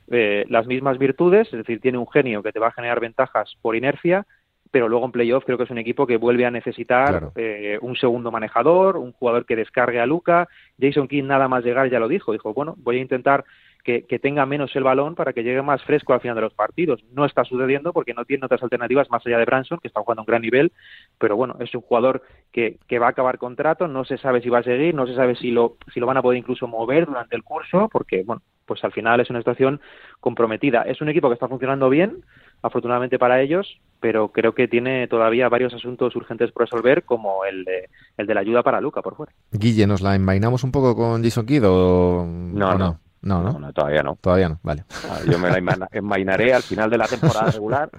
eh, 0.09 0.45
las 0.49 0.67
mismas 0.67 0.97
virtudes, 0.97 1.47
es 1.47 1.57
decir, 1.57 1.79
tiene 1.79 1.97
un 1.97 2.07
genio 2.07 2.43
que 2.43 2.51
te 2.51 2.59
va 2.59 2.67
a 2.67 2.73
generar 2.73 2.99
ventajas 2.99 3.55
por 3.61 3.75
inercia, 3.75 4.25
pero 4.71 4.89
luego 4.89 5.05
en 5.05 5.11
playoff 5.11 5.45
creo 5.45 5.57
que 5.57 5.63
es 5.63 5.69
un 5.69 5.77
equipo 5.77 6.07
que 6.07 6.17
vuelve 6.17 6.45
a 6.45 6.51
necesitar 6.51 7.31
eh, 7.35 7.77
un 7.81 7.95
segundo 7.95 8.31
manejador, 8.31 8.97
un 8.97 9.13
jugador 9.13 9.45
que 9.45 9.55
descargue 9.55 9.99
a 9.99 10.05
Luca. 10.05 10.47
Jason 10.79 11.07
King 11.07 11.25
nada 11.25 11.47
más 11.47 11.63
llegar 11.63 11.89
ya 11.89 11.99
lo 11.99 12.07
dijo, 12.07 12.31
dijo, 12.31 12.53
bueno, 12.53 12.75
voy 12.77 12.97
a 12.97 13.01
intentar 13.01 13.45
que, 13.85 14.19
tenga 14.19 14.45
menos 14.47 14.75
el 14.75 14.83
balón 14.83 15.13
para 15.13 15.31
que 15.31 15.43
llegue 15.43 15.61
más 15.61 15.83
fresco 15.83 16.13
al 16.13 16.19
final 16.19 16.35
de 16.35 16.41
los 16.41 16.53
partidos. 16.53 17.03
No 17.11 17.23
está 17.23 17.43
sucediendo 17.43 17.93
porque 17.93 18.15
no 18.15 18.25
tiene 18.25 18.45
otras 18.45 18.63
alternativas 18.63 19.09
más 19.11 19.25
allá 19.25 19.37
de 19.37 19.45
Branson, 19.45 19.79
que 19.79 19.87
está 19.87 20.01
jugando 20.01 20.21
a 20.21 20.23
un 20.23 20.27
gran 20.27 20.41
nivel, 20.41 20.71
pero 21.19 21.35
bueno, 21.35 21.55
es 21.59 21.73
un 21.75 21.81
jugador 21.81 22.23
que, 22.51 22.79
que, 22.87 22.97
va 22.97 23.07
a 23.07 23.09
acabar 23.11 23.37
contrato, 23.37 23.87
no 23.87 24.03
se 24.03 24.17
sabe 24.17 24.41
si 24.41 24.49
va 24.49 24.59
a 24.59 24.63
seguir, 24.63 24.95
no 24.95 25.05
se 25.05 25.13
sabe 25.13 25.35
si 25.35 25.51
lo, 25.51 25.77
si 25.93 25.99
lo 25.99 26.07
van 26.07 26.17
a 26.17 26.23
poder 26.23 26.39
incluso 26.39 26.67
mover 26.67 27.05
durante 27.05 27.35
el 27.35 27.43
curso, 27.43 27.87
porque 27.91 28.23
bueno, 28.23 28.41
pues 28.65 28.83
al 28.83 28.91
final 28.91 29.19
es 29.19 29.29
una 29.29 29.39
situación 29.39 29.79
comprometida. 30.19 30.81
Es 30.81 30.99
un 31.01 31.09
equipo 31.09 31.29
que 31.29 31.35
está 31.35 31.47
funcionando 31.47 31.87
bien, 31.89 32.23
afortunadamente 32.61 33.19
para 33.19 33.41
ellos, 33.41 33.79
pero 33.99 34.29
creo 34.29 34.53
que 34.53 34.67
tiene 34.67 35.07
todavía 35.07 35.49
varios 35.49 35.73
asuntos 35.73 36.15
urgentes 36.15 36.51
por 36.51 36.63
resolver, 36.63 37.03
como 37.03 37.45
el 37.45 37.63
de, 37.63 37.89
el 38.17 38.27
de 38.27 38.33
la 38.33 38.41
ayuda 38.41 38.63
para 38.63 38.81
Luca 38.81 39.01
por 39.01 39.15
fuera. 39.15 39.33
Guille, 39.51 39.87
¿nos 39.87 40.01
la 40.01 40.15
envainamos 40.15 40.63
un 40.63 40.71
poco 40.71 40.95
con 40.95 41.23
Jason 41.23 41.45
Kidd 41.45 41.63
o 41.65 42.25
no? 42.25 42.77
no? 42.77 42.99
No, 43.25 43.41
no, 43.41 43.73
todavía 43.73 44.03
no. 44.03 44.17
Todavía 44.21 44.49
no, 44.49 44.59
vale. 44.61 44.83
Ah, 45.09 45.19
yo 45.27 45.39
me 45.39 45.49
la 45.49 45.89
envainaré 45.91 46.53
al 46.53 46.61
final 46.61 46.91
de 46.91 46.97
la 46.99 47.07
temporada 47.07 47.49
regular 47.51 47.89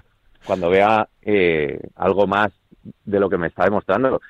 cuando 0.47 0.71
vea 0.71 1.09
eh, 1.21 1.81
algo 1.97 2.29
más 2.29 2.53
de 3.05 3.19
lo 3.19 3.29
que 3.29 3.37
me 3.37 3.49
está 3.49 3.65
demostrando, 3.65 4.21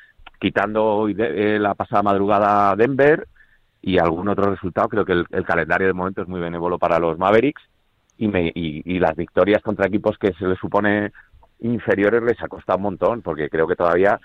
quitando 0.41 1.07
eh, 1.09 1.59
la 1.61 1.75
pasada 1.75 2.03
madrugada 2.03 2.75
Denver 2.77 3.29
y 3.83 3.99
algún 3.99 4.29
otro 4.29 4.51
resultado. 4.51 4.89
Creo 4.89 5.05
que 5.05 5.13
el, 5.13 5.45
calendario 5.45 5.87
de 5.87 5.93
momento 5.93 6.23
es 6.23 6.29
muy 6.29 6.41
benévolo 6.41 6.79
para 6.79 6.99
los 6.99 7.19
Mavericks 7.19 7.63
y, 8.19 8.29
me, 8.29 8.51
y, 8.55 8.99
las 8.99 9.17
victorias 9.17 9.63
contra 9.63 9.87
equipos 9.87 10.19
que 10.19 10.33
se 10.35 10.47
les 10.47 10.59
supone 10.59 11.13
inferiores 11.61 12.23
les 12.23 12.43
ha 12.43 12.49
costado 12.49 12.79
un 12.79 12.85
montón, 12.85 13.23
porque 13.23 13.49
creo 13.49 13.67
que 13.67 13.77
todavía, 13.77 14.21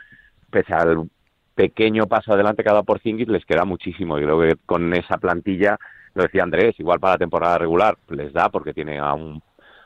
pese 0.50 0.74
al 0.74 1.10
pequeño 1.56 2.08
paso 2.08 2.34
adelante 2.34 2.64
que 2.64 2.70
ha 2.70 2.74
dado 2.74 2.86
por 2.86 3.00
Zingis, 3.00 3.28
les 3.28 3.46
queda 3.46 3.66
muchísimo. 3.66 4.18
Y 4.18 4.24
creo 4.24 4.40
que 4.40 4.56
con 4.66 4.94
esa 4.94 5.18
plantilla, 5.18 5.78
lo 6.14 6.24
decía 6.24 6.44
Andrés, 6.44 6.80
igual 6.80 7.00
para 7.00 7.14
la 7.14 7.20
temporada 7.20 7.58
regular 7.58 7.98
les 8.10 8.34
da, 8.34 8.50
porque 8.50 8.74
tiene 8.74 9.00
a 9.00 9.14
un, 9.14 9.42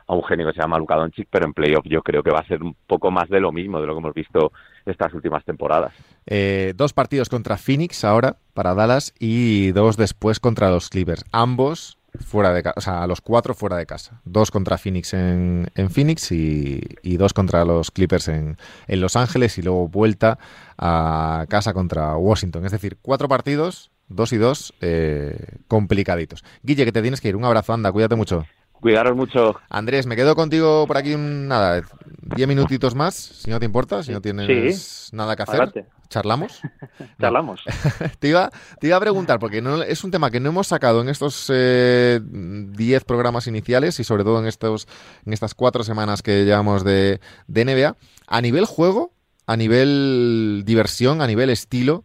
a 0.08 0.14
un 0.14 0.24
genio 0.24 0.48
que 0.48 0.54
se 0.54 0.62
llama 0.62 0.78
Luka 0.78 0.96
Doncic, 0.96 1.28
pero 1.30 1.46
en 1.46 1.54
playoff 1.54 1.86
yo 1.86 2.02
creo 2.02 2.24
que 2.24 2.32
va 2.32 2.40
a 2.40 2.48
ser 2.48 2.62
un 2.62 2.76
poco 2.88 3.12
más 3.12 3.30
de 3.30 3.40
lo 3.40 3.52
mismo 3.52 3.80
de 3.82 3.88
lo 3.88 3.94
que 3.94 4.00
hemos 4.00 4.14
visto 4.14 4.52
estas 4.86 5.14
últimas 5.14 5.44
temporadas. 5.44 5.94
Eh, 6.28 6.74
dos 6.76 6.94
partidos 6.94 7.30
contra 7.30 7.58
Phoenix 7.58 8.04
ahora 8.04 8.38
para 8.54 8.76
Dallas 8.76 9.14
y 9.20 9.72
dos 9.72 9.98
después 9.98 10.40
contra 10.40 10.70
los 10.70 10.90
Clippers. 10.90 11.26
Ambos 11.32 11.98
fuera 12.18 12.54
de 12.54 12.64
casa, 12.64 12.74
o 12.78 12.82
sea, 12.82 13.08
los 13.08 13.22
cuatro 13.22 13.54
fuera 13.54 13.78
de 13.78 13.86
casa. 13.86 14.22
Dos 14.26 14.52
contra 14.52 14.78
Phoenix 14.78 15.14
en, 15.14 15.70
Phoenix 15.90 16.32
y, 16.32 16.82
dos 17.18 17.34
contra 17.34 17.66
los 17.66 17.92
Clippers 17.92 18.28
en, 18.28 18.58
Los 18.88 19.16
Ángeles 19.16 19.58
y 19.58 19.62
luego 19.62 19.88
vuelta 19.88 20.38
a 20.78 21.46
casa 21.50 21.74
contra 21.74 22.16
Washington. 22.18 22.66
Es 22.66 22.72
decir, 22.72 22.98
cuatro 23.02 23.28
partidos, 23.28 23.92
dos 24.08 24.34
y 24.34 24.38
dos, 24.38 24.74
eh, 24.82 25.58
complicaditos. 25.68 26.44
Guille, 26.64 26.86
que 26.86 26.92
te 26.92 27.02
tienes 27.02 27.22
que 27.22 27.30
ir. 27.30 27.36
Un 27.36 27.46
abrazo, 27.46 27.74
anda, 27.74 27.92
cuídate 27.92 28.16
mucho. 28.16 28.46
Cuidaros 28.86 29.16
mucho. 29.16 29.56
Andrés, 29.68 30.06
me 30.06 30.16
quedo 30.16 30.36
contigo 30.36 30.86
por 30.86 30.96
aquí, 30.96 31.16
nada, 31.18 31.82
diez 32.22 32.48
minutitos 32.48 32.94
más, 32.94 33.16
si 33.16 33.50
no 33.50 33.58
te 33.58 33.66
importa, 33.66 34.04
si 34.04 34.12
no 34.12 34.22
tienes 34.22 35.10
nada 35.12 35.36
que 35.36 35.42
hacer. 35.42 35.88
¿Charlamos? 36.08 36.62
Charlamos. 37.20 37.64
te, 38.20 38.28
iba, 38.28 38.52
te 38.80 38.86
iba 38.86 38.98
a 38.98 39.00
preguntar, 39.00 39.40
porque 39.40 39.60
no, 39.60 39.82
es 39.82 40.04
un 40.04 40.12
tema 40.12 40.30
que 40.30 40.40
no 40.40 40.50
hemos 40.50 40.68
sacado 40.68 41.02
en 41.02 41.10
estos 41.10 41.52
eh, 41.52 42.20
diez 42.22 43.04
programas 43.06 43.48
iniciales 43.48 44.00
y 44.00 44.04
sobre 44.04 44.24
todo 44.24 44.40
en, 44.40 44.46
estos, 44.46 44.88
en 45.26 45.34
estas 45.34 45.56
cuatro 45.56 45.84
semanas 45.84 46.22
que 46.22 46.46
llevamos 46.46 46.84
de, 46.84 47.22
de 47.48 47.66
NBA. 47.66 47.96
A 48.28 48.42
nivel 48.42 48.66
juego, 48.66 49.14
a 49.48 49.58
nivel 49.58 50.62
diversión, 50.64 51.24
a 51.24 51.26
nivel 51.26 51.50
estilo, 51.50 52.04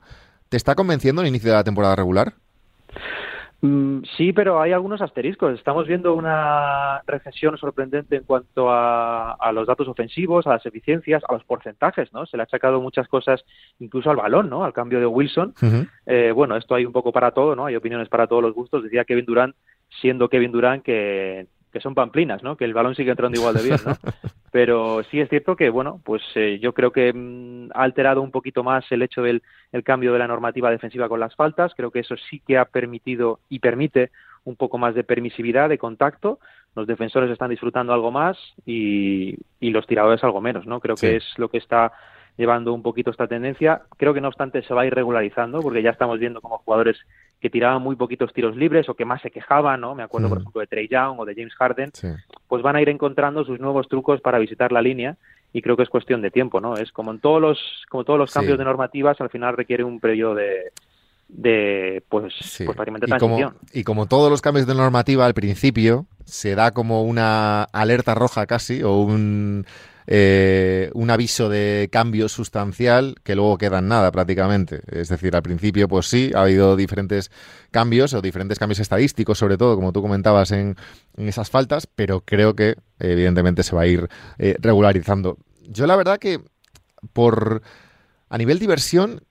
¿te 0.48 0.56
está 0.56 0.74
convenciendo 0.76 1.20
el 1.20 1.28
inicio 1.28 1.50
de 1.50 1.56
la 1.56 1.64
temporada 1.64 1.94
regular? 1.94 2.36
Mm, 3.62 4.04
sí, 4.16 4.32
pero 4.32 4.60
hay 4.60 4.72
algunos 4.72 5.02
asteriscos. 5.02 5.58
Estamos 5.58 5.86
viendo 5.86 6.14
una 6.14 7.02
recesión 7.06 7.58
sorprendente 7.58 8.16
en 8.16 8.24
cuanto 8.24 8.68
a, 8.70 9.36
los 9.52 9.66
datos 9.66 9.88
ofensivos, 9.88 10.46
a 10.46 10.50
las 10.50 10.66
eficiencias, 10.66 11.22
a 11.28 11.34
los 11.34 11.44
porcentajes, 11.44 12.12
¿no? 12.12 12.24
Se 12.26 12.36
le 12.36 12.42
ha 12.42 12.44
achacado 12.44 12.80
muchas 12.80 13.06
cosas, 13.08 13.44
incluso 13.78 14.10
al 14.10 14.16
balón, 14.16 14.48
¿no? 14.48 14.64
Al 14.64 14.72
cambio 14.72 14.98
de 14.98 15.06
Wilson. 15.06 15.54
Eh, 16.06 16.32
bueno, 16.34 16.56
esto 16.56 16.74
hay 16.74 16.86
un 16.86 16.92
poco 16.92 17.12
para 17.12 17.32
todo, 17.32 17.54
¿no? 17.54 17.66
Hay 17.66 17.76
opiniones 17.76 18.08
para 18.08 18.26
todos 18.26 18.42
los 18.42 18.54
gustos. 18.54 18.82
Decía 18.82 19.04
Kevin 19.04 19.26
Durant, 19.26 19.54
siendo 20.00 20.28
Kevin 20.28 20.52
Durant, 20.52 20.82
que 20.82 21.46
que 21.72 21.80
son 21.80 21.94
pamplinas, 21.94 22.42
¿no? 22.42 22.56
Que 22.56 22.64
el 22.64 22.74
balón 22.74 22.94
sigue 22.94 23.10
entrando 23.10 23.38
igual 23.38 23.54
de 23.54 23.62
bien, 23.62 23.78
¿no? 23.84 23.94
Pero 24.52 25.02
sí 25.04 25.20
es 25.20 25.28
cierto 25.28 25.54
que, 25.54 25.70
bueno, 25.70 26.00
pues 26.04 26.22
eh, 26.34 26.58
yo 26.60 26.74
creo 26.74 26.90
que 26.90 27.12
mm, 27.12 27.70
ha 27.72 27.82
alterado 27.82 28.20
un 28.22 28.30
poquito 28.30 28.64
más 28.64 28.84
el 28.90 29.02
hecho 29.02 29.22
del 29.22 29.42
el 29.72 29.84
cambio 29.84 30.12
de 30.12 30.18
la 30.18 30.26
normativa 30.26 30.70
defensiva 30.70 31.08
con 31.08 31.20
las 31.20 31.34
faltas. 31.36 31.72
Creo 31.76 31.90
que 31.90 32.00
eso 32.00 32.16
sí 32.16 32.42
que 32.44 32.58
ha 32.58 32.64
permitido 32.64 33.40
y 33.48 33.60
permite 33.60 34.10
un 34.44 34.56
poco 34.56 34.78
más 34.78 34.94
de 34.94 35.04
permisividad, 35.04 35.68
de 35.68 35.78
contacto. 35.78 36.40
Los 36.74 36.86
defensores 36.86 37.30
están 37.30 37.50
disfrutando 37.50 37.92
algo 37.92 38.10
más 38.10 38.36
y, 38.66 39.36
y 39.60 39.70
los 39.70 39.86
tiradores 39.86 40.24
algo 40.24 40.40
menos, 40.40 40.66
¿no? 40.66 40.80
Creo 40.80 40.96
que 40.96 41.16
es 41.16 41.24
lo 41.36 41.48
que 41.48 41.58
está 41.58 41.92
llevando 42.36 42.72
un 42.72 42.82
poquito 42.82 43.10
esta 43.10 43.28
tendencia. 43.28 43.82
Creo 43.96 44.14
que 44.14 44.20
no 44.20 44.28
obstante 44.28 44.62
se 44.62 44.74
va 44.74 44.82
a 44.82 44.86
ir 44.86 44.94
regularizando 44.94 45.60
porque 45.60 45.82
ya 45.82 45.90
estamos 45.90 46.18
viendo 46.18 46.40
como 46.40 46.58
jugadores 46.58 46.98
que 47.40 47.50
tiraban 47.50 47.82
muy 47.82 47.96
poquitos 47.96 48.32
tiros 48.32 48.54
libres 48.56 48.88
o 48.88 48.94
que 48.94 49.04
más 49.04 49.22
se 49.22 49.30
quejaban, 49.30 49.80
¿no? 49.80 49.94
Me 49.94 50.02
acuerdo, 50.02 50.28
por 50.28 50.38
mm. 50.38 50.42
ejemplo, 50.42 50.60
de 50.60 50.66
Trey 50.66 50.88
Young 50.88 51.18
o 51.18 51.24
de 51.24 51.34
James 51.34 51.54
Harden, 51.54 51.90
pues 52.48 52.62
van 52.62 52.76
a 52.76 52.82
ir 52.82 52.88
encontrando 52.88 53.44
sus 53.44 53.58
nuevos 53.58 53.88
trucos 53.88 54.20
para 54.20 54.38
visitar 54.38 54.72
la 54.72 54.82
línea 54.82 55.16
y 55.52 55.62
creo 55.62 55.76
que 55.76 55.82
es 55.82 55.88
cuestión 55.88 56.20
de 56.20 56.30
tiempo, 56.30 56.60
¿no? 56.60 56.74
Es 56.74 56.92
como 56.92 57.10
en 57.10 57.18
todos 57.18 57.40
los 57.40 57.58
como 57.88 58.04
todos 58.04 58.18
los 58.18 58.32
cambios 58.32 58.58
de 58.58 58.64
normativas, 58.64 59.20
al 59.20 59.30
final 59.30 59.56
requiere 59.56 59.84
un 59.84 60.00
periodo 60.00 60.34
de 60.34 60.72
de 61.32 62.02
pues, 62.08 62.34
pues 62.38 62.66
prácticamente 62.66 63.06
transición. 63.06 63.56
y 63.72 63.84
como 63.84 64.06
todos 64.06 64.30
los 64.30 64.42
cambios 64.42 64.66
de 64.66 64.74
normativa 64.74 65.26
al 65.26 65.34
principio 65.34 66.06
se 66.24 66.54
da 66.54 66.72
como 66.72 67.02
una 67.04 67.64
alerta 67.64 68.14
roja 68.14 68.46
casi 68.46 68.82
o 68.82 68.98
un 68.98 69.64
eh, 70.12 70.90
un 70.94 71.08
aviso 71.08 71.48
de 71.48 71.88
cambio 71.92 72.28
sustancial 72.28 73.14
que 73.22 73.36
luego 73.36 73.58
queda 73.58 73.78
en 73.78 73.86
nada 73.86 74.10
prácticamente. 74.10 74.80
Es 74.90 75.08
decir, 75.08 75.36
al 75.36 75.42
principio, 75.42 75.86
pues 75.86 76.06
sí, 76.06 76.32
ha 76.34 76.42
habido 76.42 76.74
diferentes 76.74 77.30
cambios 77.70 78.12
o 78.14 78.20
diferentes 78.20 78.58
cambios 78.58 78.80
estadísticos, 78.80 79.38
sobre 79.38 79.56
todo, 79.56 79.76
como 79.76 79.92
tú 79.92 80.02
comentabas, 80.02 80.50
en, 80.50 80.74
esas 81.16 81.48
faltas, 81.48 81.86
pero 81.86 82.22
creo 82.22 82.56
que 82.56 82.74
evidentemente 82.98 83.62
se 83.62 83.76
va 83.76 83.82
a 83.82 83.86
ir 83.86 84.08
eh, 84.38 84.56
regularizando. 84.58 85.38
Yo 85.68 85.86
la 85.86 85.94
verdad 85.94 86.18
que 86.18 86.40
por 87.12 87.62
a 88.28 88.36
nivel 88.36 88.58
diversión 88.58 89.22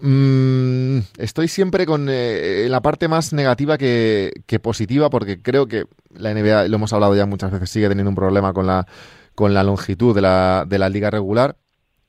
mm, 0.00 0.98
estoy 1.18 1.48
siempre 1.48 1.86
con 1.86 2.08
eh, 2.10 2.66
la 2.68 2.80
parte 2.80 3.08
más 3.08 3.32
negativa 3.32 3.78
que, 3.78 4.32
que, 4.46 4.58
positiva 4.58 5.10
porque 5.10 5.40
creo 5.40 5.66
que 5.66 5.84
la 6.14 6.32
NBA, 6.34 6.68
lo 6.68 6.76
hemos 6.76 6.92
hablado 6.92 7.14
ya 7.14 7.26
muchas 7.26 7.50
veces, 7.50 7.70
sigue 7.70 7.88
teniendo 7.88 8.10
un 8.10 8.16
problema 8.16 8.52
con 8.52 8.66
la 8.66 8.86
con 9.38 9.54
la 9.54 9.62
longitud 9.62 10.16
de 10.16 10.20
la, 10.20 10.64
de 10.66 10.80
la 10.80 10.88
liga 10.88 11.10
regular. 11.10 11.58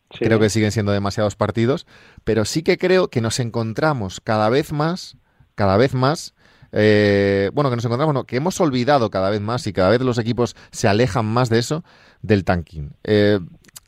Creo 0.09 0.39
que 0.39 0.49
siguen 0.49 0.71
siendo 0.71 0.91
demasiados 0.91 1.35
partidos, 1.35 1.85
pero 2.23 2.43
sí 2.43 2.63
que 2.63 2.79
creo 2.79 3.09
que 3.09 3.21
nos 3.21 3.39
encontramos 3.39 4.19
cada 4.19 4.49
vez 4.49 4.73
más, 4.73 5.15
cada 5.53 5.77
vez 5.77 5.93
más, 5.93 6.33
eh, 6.71 7.51
bueno, 7.53 7.69
que 7.69 7.75
nos 7.75 7.85
encontramos, 7.85 8.15
no, 8.15 8.23
que 8.23 8.37
hemos 8.37 8.59
olvidado 8.59 9.11
cada 9.11 9.29
vez 9.29 9.41
más 9.41 9.67
y 9.67 9.73
cada 9.73 9.89
vez 9.89 10.01
los 10.01 10.17
equipos 10.17 10.55
se 10.71 10.87
alejan 10.87 11.27
más 11.27 11.49
de 11.49 11.59
eso, 11.59 11.83
del 12.23 12.43
tanking. 12.45 12.93
Eh, 13.03 13.39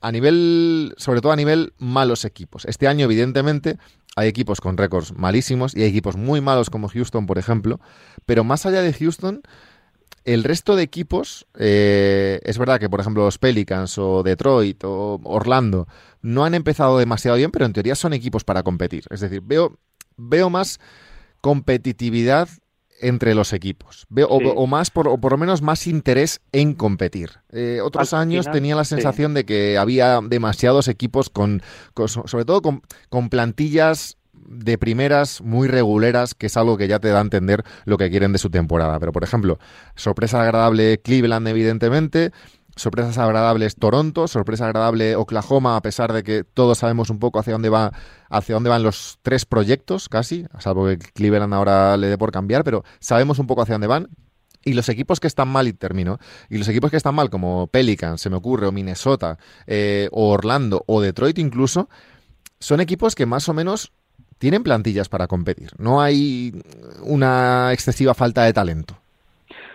a 0.02 0.12
nivel, 0.12 0.94
sobre 0.98 1.22
todo 1.22 1.32
a 1.32 1.36
nivel 1.36 1.74
malos 1.78 2.26
equipos. 2.26 2.66
Este 2.66 2.88
año, 2.88 3.06
evidentemente, 3.06 3.78
hay 4.16 4.28
equipos 4.28 4.60
con 4.60 4.78
récords 4.78 5.14
malísimos 5.14 5.76
y 5.76 5.84
hay 5.84 5.90
equipos 5.90 6.18
muy 6.18 6.42
malos 6.42 6.70
como 6.70 6.90
Houston, 6.90 7.26
por 7.28 7.38
ejemplo, 7.38 7.80
pero 8.26 8.44
más 8.44 8.66
allá 8.66 8.82
de 8.82 8.94
Houston, 8.94 9.42
el 10.26 10.44
resto 10.44 10.76
de 10.76 10.84
equipos, 10.84 11.48
eh, 11.58 12.40
es 12.44 12.58
verdad 12.58 12.80
que 12.80 12.90
por 12.90 13.00
ejemplo 13.00 13.24
los 13.24 13.38
Pelicans 13.38 13.98
o 13.98 14.22
Detroit 14.22 14.84
o 14.84 15.20
Orlando 15.24 15.88
no 16.22 16.46
han 16.46 16.54
empezado 16.54 16.98
demasiado 16.98 17.38
bien, 17.38 17.52
pero 17.52 17.66
en 17.66 17.74
teoría 17.74 17.96
son 17.96 18.14
equipos 18.14 18.44
para 18.44 18.64
competir. 18.64 19.06
Es 19.10 19.22
decir, 19.22 19.42
veo, 19.44 19.78
veo 20.18 20.50
más 20.50 20.80
competitividad 21.42 22.50
entre 23.02 23.36
los 23.36 23.54
equipos. 23.54 24.06
Veo, 24.10 24.28
o, 24.28 24.68
más, 24.68 24.92
por, 24.92 25.08
o 25.08 25.18
por 25.18 25.34
lo 25.34 25.38
menos 25.38 25.62
más 25.62 25.88
interés 25.88 26.42
en 26.52 26.74
competir. 26.74 27.32
Eh, 27.52 27.80
otros 27.84 28.14
años 28.14 28.50
tenía 28.52 28.76
la 28.76 28.86
sensación 28.86 29.34
de 29.34 29.46
que 29.46 29.78
había 29.78 30.22
demasiados 30.22 30.88
equipos 30.88 31.30
con, 31.30 31.62
sobre 31.96 32.46
todo 32.46 32.62
con, 32.62 32.82
con 33.10 33.30
plantillas 33.30 34.18
de 34.34 34.78
primeras 34.78 35.42
muy 35.42 35.68
reguleras, 35.68 36.34
que 36.34 36.48
es 36.48 36.58
algo 36.58 36.78
que 36.78 36.88
ya 36.88 37.00
te 37.00 37.10
da 37.10 37.20
a 37.20 37.22
entender 37.22 37.64
lo 37.86 37.98
que 37.98 38.10
quieren 38.10 38.34
de 38.34 38.40
su 38.40 38.50
temporada. 38.50 39.00
Pero, 39.00 39.12
por 39.12 39.24
ejemplo, 39.24 39.60
sorpresa 39.96 40.42
agradable 40.42 41.00
Cleveland, 41.00 41.48
evidentemente. 41.48 42.32
Sorpresas 42.76 43.18
agradables 43.18 43.76
Toronto, 43.76 44.28
sorpresa 44.28 44.66
agradable 44.66 45.16
Oklahoma, 45.16 45.76
a 45.76 45.82
pesar 45.82 46.14
de 46.14 46.24
que 46.24 46.44
todos 46.44 46.78
sabemos 46.78 47.10
un 47.10 47.20
poco 47.20 47.40
hacia 47.40 47.54
dónde 47.54 47.70
va, 47.70 47.92
hacia 48.30 48.56
dónde 48.56 48.70
van 48.70 48.84
los 48.84 49.20
tres 49.22 49.46
proyectos, 49.46 50.08
casi, 50.08 50.46
salvo 50.60 50.86
que 50.86 50.98
Cleveland 50.98 51.54
ahora 51.54 51.98
le 51.98 52.08
dé 52.08 52.18
por 52.18 52.32
cambiar, 52.32 52.64
pero 52.64 52.84
sabemos 53.00 53.40
un 53.40 53.48
poco 53.48 53.62
hacia 53.62 53.76
dónde 53.76 53.88
van. 53.88 54.08
Y 54.64 54.74
los 54.74 54.90
equipos 54.90 55.20
que 55.20 55.28
están 55.28 55.48
mal, 55.48 55.68
y 55.68 55.74
termino, 55.74 56.20
y 56.48 56.60
los 56.60 56.68
equipos 56.68 56.92
que 56.92 56.98
están 56.98 57.16
mal, 57.16 57.30
como 57.30 57.68
Pelican, 57.68 58.20
se 58.20 58.30
me 58.30 58.36
ocurre, 58.36 58.68
o 58.68 58.72
Minnesota, 58.72 59.40
eh, 59.66 60.08
o 60.12 60.30
Orlando, 60.30 60.84
o 60.86 61.02
Detroit 61.02 61.40
incluso, 61.40 61.90
son 62.60 62.80
equipos 62.80 63.16
que 63.16 63.26
más 63.26 63.50
o 63.50 63.54
menos 63.54 63.92
tienen 64.38 64.64
plantillas 64.64 65.10
para 65.10 65.28
competir. 65.28 65.72
No 65.78 66.02
hay 66.02 66.54
una 67.02 67.74
excesiva 67.74 68.14
falta 68.14 68.44
de 68.44 68.54
talento. 68.54 69.01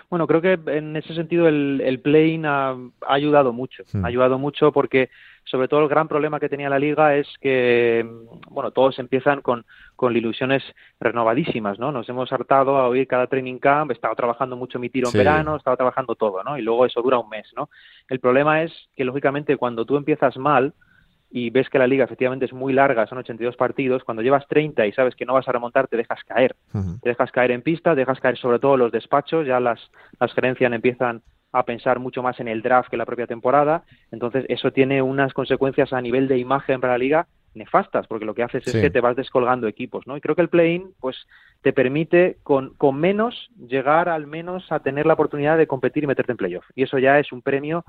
Bueno, 0.08 0.26
creo 0.26 0.40
que 0.40 0.58
en 0.66 0.96
ese 0.96 1.14
sentido 1.14 1.48
el, 1.48 1.80
el 1.84 2.00
playing 2.00 2.46
ha, 2.46 2.76
ayudado 3.08 3.52
mucho. 3.52 3.82
Ha 4.02 4.06
ayudado 4.06 4.38
mucho 4.38 4.70
porque, 4.70 5.10
sobre 5.44 5.66
todo, 5.66 5.80
el 5.80 5.88
gran 5.88 6.06
problema 6.06 6.38
que 6.38 6.48
tenía 6.48 6.70
la 6.70 6.78
liga 6.78 7.16
es 7.16 7.26
que, 7.40 8.08
bueno, 8.48 8.70
todos 8.70 8.98
empiezan 9.00 9.42
con, 9.42 9.64
con 9.96 10.16
ilusiones 10.16 10.62
renovadísimas, 11.00 11.78
¿no? 11.80 11.90
Nos 11.90 12.08
hemos 12.08 12.32
hartado 12.32 12.76
a 12.76 12.88
oír 12.88 13.08
cada 13.08 13.26
training 13.26 13.58
camp, 13.58 13.90
he 13.90 13.94
estado 13.94 14.14
trabajando 14.14 14.56
mucho 14.56 14.78
mi 14.78 14.90
tiro 14.90 15.08
en 15.08 15.18
verano, 15.18 15.54
he 15.54 15.58
estado 15.58 15.76
trabajando 15.76 16.14
todo, 16.14 16.44
¿no? 16.44 16.56
Y 16.56 16.62
luego 16.62 16.86
eso 16.86 17.02
dura 17.02 17.18
un 17.18 17.28
mes, 17.28 17.52
¿no? 17.56 17.68
El 18.08 18.20
problema 18.20 18.62
es 18.62 18.72
que, 18.94 19.04
lógicamente, 19.04 19.56
cuando 19.56 19.84
tú 19.84 19.96
empiezas 19.96 20.36
mal, 20.36 20.72
y 21.36 21.50
ves 21.50 21.68
que 21.68 21.78
la 21.78 21.86
liga 21.86 22.06
efectivamente 22.06 22.46
es 22.46 22.54
muy 22.54 22.72
larga, 22.72 23.06
son 23.06 23.18
82 23.18 23.56
partidos, 23.56 24.04
cuando 24.04 24.22
llevas 24.22 24.48
30 24.48 24.86
y 24.86 24.92
sabes 24.92 25.14
que 25.14 25.26
no 25.26 25.34
vas 25.34 25.46
a 25.46 25.52
remontar, 25.52 25.86
te 25.86 25.98
dejas 25.98 26.24
caer. 26.24 26.56
Te 27.02 27.10
dejas 27.10 27.30
caer 27.30 27.50
en 27.50 27.60
pista, 27.60 27.90
te 27.90 28.00
dejas 28.00 28.20
caer 28.20 28.38
sobre 28.38 28.58
todo 28.58 28.78
los 28.78 28.90
despachos, 28.90 29.46
ya 29.46 29.60
las, 29.60 29.78
las 30.18 30.32
gerencias 30.32 30.72
empiezan 30.72 31.20
a 31.52 31.64
pensar 31.64 31.98
mucho 31.98 32.22
más 32.22 32.40
en 32.40 32.48
el 32.48 32.62
draft 32.62 32.88
que 32.88 32.96
la 32.96 33.04
propia 33.04 33.26
temporada, 33.26 33.84
entonces 34.10 34.46
eso 34.48 34.70
tiene 34.72 35.02
unas 35.02 35.34
consecuencias 35.34 35.92
a 35.92 36.00
nivel 36.00 36.26
de 36.26 36.38
imagen 36.38 36.80
para 36.80 36.94
la 36.94 36.98
liga 36.98 37.26
nefastas, 37.52 38.06
porque 38.06 38.24
lo 38.24 38.34
que 38.34 38.42
haces 38.42 38.66
es 38.66 38.74
que 38.74 38.90
te 38.90 39.00
vas 39.02 39.16
descolgando 39.16 39.66
equipos, 39.66 40.06
¿no? 40.06 40.16
Y 40.16 40.22
creo 40.22 40.36
que 40.36 40.42
el 40.42 40.48
play-in, 40.48 40.92
pues, 41.00 41.16
te 41.60 41.74
permite 41.74 42.38
con, 42.44 42.74
con 42.76 42.96
menos 42.96 43.50
llegar 43.58 44.08
al 44.08 44.26
menos 44.26 44.70
a 44.72 44.80
tener 44.80 45.04
la 45.04 45.14
oportunidad 45.14 45.58
de 45.58 45.66
competir 45.66 46.04
y 46.04 46.06
meterte 46.06 46.32
en 46.32 46.38
playoff. 46.38 46.66
Y 46.74 46.82
eso 46.82 46.98
ya 46.98 47.18
es 47.18 47.32
un 47.32 47.42
premio 47.42 47.84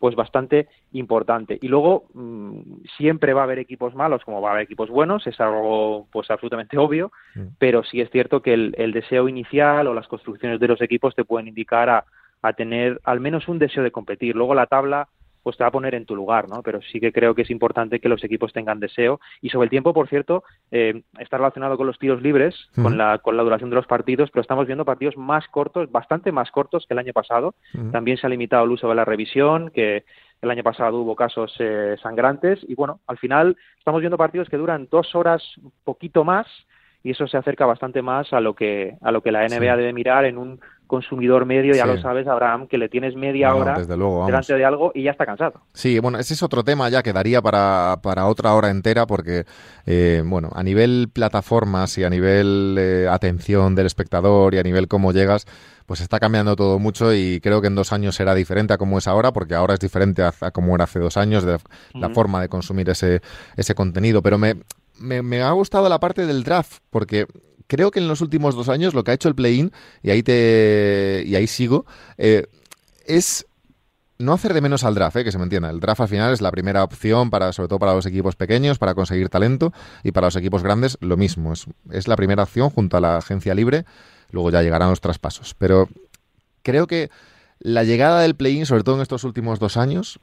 pues 0.00 0.16
bastante 0.16 0.66
importante. 0.92 1.58
Y 1.60 1.68
luego 1.68 2.06
mm, 2.14 2.84
siempre 2.96 3.34
va 3.34 3.42
a 3.42 3.44
haber 3.44 3.60
equipos 3.60 3.94
malos 3.94 4.24
como 4.24 4.40
va 4.40 4.48
a 4.48 4.52
haber 4.52 4.64
equipos 4.64 4.88
buenos, 4.88 5.26
es 5.26 5.38
algo 5.40 6.08
pues 6.10 6.30
absolutamente 6.30 6.78
obvio, 6.78 7.12
mm. 7.36 7.42
pero 7.58 7.84
sí 7.84 8.00
es 8.00 8.10
cierto 8.10 8.42
que 8.42 8.54
el, 8.54 8.74
el, 8.78 8.92
deseo 8.92 9.28
inicial 9.28 9.86
o 9.86 9.94
las 9.94 10.08
construcciones 10.08 10.58
de 10.58 10.68
los 10.68 10.80
equipos 10.80 11.14
te 11.14 11.24
pueden 11.24 11.48
indicar 11.48 11.90
a, 11.90 12.04
a 12.42 12.52
tener 12.54 13.00
al 13.04 13.20
menos 13.20 13.46
un 13.46 13.58
deseo 13.58 13.84
de 13.84 13.92
competir. 13.92 14.34
Luego 14.34 14.54
la 14.54 14.66
tabla 14.66 15.08
pues 15.50 15.58
te 15.58 15.64
va 15.64 15.68
a 15.68 15.72
poner 15.72 15.96
en 15.96 16.06
tu 16.06 16.14
lugar, 16.14 16.48
¿no? 16.48 16.62
Pero 16.62 16.80
sí 16.80 17.00
que 17.00 17.12
creo 17.12 17.34
que 17.34 17.42
es 17.42 17.50
importante 17.50 17.98
que 17.98 18.08
los 18.08 18.22
equipos 18.22 18.52
tengan 18.52 18.78
deseo. 18.78 19.18
Y 19.40 19.48
sobre 19.48 19.64
el 19.64 19.70
tiempo, 19.70 19.92
por 19.92 20.08
cierto, 20.08 20.44
eh, 20.70 21.02
está 21.18 21.38
relacionado 21.38 21.76
con 21.76 21.88
los 21.88 21.98
tiros 21.98 22.22
libres, 22.22 22.54
con, 22.80 22.96
la, 22.96 23.18
con 23.18 23.36
la 23.36 23.42
duración 23.42 23.68
de 23.68 23.74
los 23.74 23.88
partidos, 23.88 24.30
pero 24.30 24.42
estamos 24.42 24.66
viendo 24.66 24.84
partidos 24.84 25.16
más 25.16 25.48
cortos, 25.48 25.90
bastante 25.90 26.30
más 26.30 26.52
cortos 26.52 26.86
que 26.86 26.94
el 26.94 27.00
año 27.00 27.12
pasado. 27.12 27.56
También 27.90 28.16
se 28.16 28.28
ha 28.28 28.30
limitado 28.30 28.64
el 28.64 28.70
uso 28.70 28.88
de 28.88 28.94
la 28.94 29.04
revisión, 29.04 29.70
que 29.70 30.04
el 30.40 30.50
año 30.52 30.62
pasado 30.62 30.98
hubo 30.98 31.16
casos 31.16 31.52
eh, 31.58 31.96
sangrantes. 32.00 32.60
Y 32.68 32.76
bueno, 32.76 33.00
al 33.08 33.18
final 33.18 33.56
estamos 33.76 34.00
viendo 34.00 34.16
partidos 34.16 34.48
que 34.48 34.56
duran 34.56 34.86
dos 34.88 35.16
horas, 35.16 35.42
un 35.60 35.72
poquito 35.82 36.22
más, 36.22 36.46
y 37.02 37.12
eso 37.12 37.26
se 37.26 37.36
acerca 37.36 37.66
bastante 37.66 38.02
más 38.02 38.32
a 38.32 38.40
lo 38.40 38.54
que 38.54 38.96
a 39.00 39.10
lo 39.10 39.22
que 39.22 39.32
la 39.32 39.46
NBA 39.46 39.76
debe 39.76 39.92
mirar 39.92 40.24
en 40.24 40.38
un 40.38 40.60
consumidor 40.90 41.46
medio, 41.46 41.72
ya 41.72 41.86
lo 41.86 42.00
sabes, 42.02 42.26
Abraham, 42.26 42.66
que 42.66 42.76
le 42.76 42.88
tienes 42.88 43.14
media 43.14 43.54
hora 43.54 43.78
delante 43.78 44.54
de 44.54 44.64
algo 44.64 44.90
y 44.92 45.04
ya 45.04 45.12
está 45.12 45.24
cansado. 45.24 45.60
Sí, 45.72 46.00
bueno, 46.00 46.18
ese 46.18 46.34
es 46.34 46.42
otro 46.42 46.64
tema 46.64 46.88
ya 46.88 47.04
que 47.04 47.12
daría 47.12 47.40
para, 47.40 48.00
para 48.02 48.26
otra 48.26 48.54
hora 48.54 48.70
entera 48.70 49.06
porque, 49.06 49.44
eh, 49.86 50.20
bueno, 50.26 50.50
a 50.52 50.64
nivel 50.64 51.08
plataformas 51.12 51.96
y 51.96 52.02
a 52.02 52.10
nivel 52.10 52.76
eh, 52.76 53.06
atención 53.08 53.76
del 53.76 53.86
espectador 53.86 54.52
y 54.54 54.58
a 54.58 54.64
nivel 54.64 54.88
cómo 54.88 55.12
llegas, 55.12 55.46
pues 55.86 56.00
está 56.00 56.18
cambiando 56.18 56.56
todo 56.56 56.80
mucho 56.80 57.14
y 57.14 57.40
creo 57.40 57.60
que 57.60 57.68
en 57.68 57.76
dos 57.76 57.92
años 57.92 58.16
será 58.16 58.34
diferente 58.34 58.74
a 58.74 58.78
como 58.78 58.98
es 58.98 59.06
ahora, 59.06 59.32
porque 59.32 59.54
ahora 59.54 59.74
es 59.74 59.80
diferente 59.80 60.24
a, 60.24 60.32
como 60.50 60.74
era 60.74 60.84
hace 60.84 60.98
dos 60.98 61.16
años, 61.16 61.44
de 61.44 61.58
la 61.94 62.10
forma 62.10 62.40
de 62.40 62.48
consumir 62.48 62.90
ese, 62.90 63.22
ese 63.56 63.76
contenido. 63.76 64.22
Pero 64.22 64.38
me, 64.38 64.56
me, 65.00 65.42
ha 65.42 65.50
gustado 65.52 65.88
la 65.88 65.98
parte 65.98 66.26
del 66.26 66.44
draft, 66.44 66.78
porque 66.90 67.26
creo 67.66 67.90
que 67.90 67.98
en 67.98 68.08
los 68.08 68.20
últimos 68.20 68.54
dos 68.54 68.68
años 68.68 68.94
lo 68.94 69.02
que 69.02 69.10
ha 69.10 69.14
hecho 69.14 69.28
el 69.28 69.34
play-in, 69.34 69.72
y 70.02 70.10
ahí 70.10 70.22
te 70.22 71.24
y 71.26 71.34
ahí 71.34 71.46
sigo, 71.46 71.86
eh, 72.18 72.46
es 73.06 73.46
no 74.18 74.34
hacer 74.34 74.52
de 74.52 74.60
menos 74.60 74.84
al 74.84 74.94
draft, 74.94 75.16
eh, 75.16 75.24
que 75.24 75.32
se 75.32 75.38
me 75.38 75.44
entienda. 75.44 75.70
El 75.70 75.80
draft 75.80 76.02
al 76.02 76.08
final 76.08 76.32
es 76.32 76.42
la 76.42 76.50
primera 76.50 76.84
opción 76.84 77.30
para, 77.30 77.52
sobre 77.52 77.68
todo 77.68 77.78
para 77.78 77.94
los 77.94 78.04
equipos 78.04 78.36
pequeños, 78.36 78.78
para 78.78 78.94
conseguir 78.94 79.30
talento, 79.30 79.72
y 80.04 80.12
para 80.12 80.26
los 80.26 80.36
equipos 80.36 80.62
grandes 80.62 80.98
lo 81.00 81.16
mismo. 81.16 81.52
Es, 81.54 81.66
es 81.90 82.06
la 82.06 82.16
primera 82.16 82.42
opción 82.42 82.68
junto 82.70 82.98
a 82.98 83.00
la 83.00 83.16
agencia 83.16 83.54
libre, 83.54 83.86
luego 84.30 84.50
ya 84.50 84.62
llegarán 84.62 84.90
los 84.90 85.00
traspasos. 85.00 85.54
Pero 85.54 85.88
creo 86.62 86.86
que 86.86 87.10
la 87.58 87.84
llegada 87.84 88.20
del 88.20 88.36
play-in, 88.36 88.66
sobre 88.66 88.82
todo 88.82 88.96
en 88.96 89.02
estos 89.02 89.24
últimos 89.24 89.58
dos 89.58 89.78
años, 89.78 90.20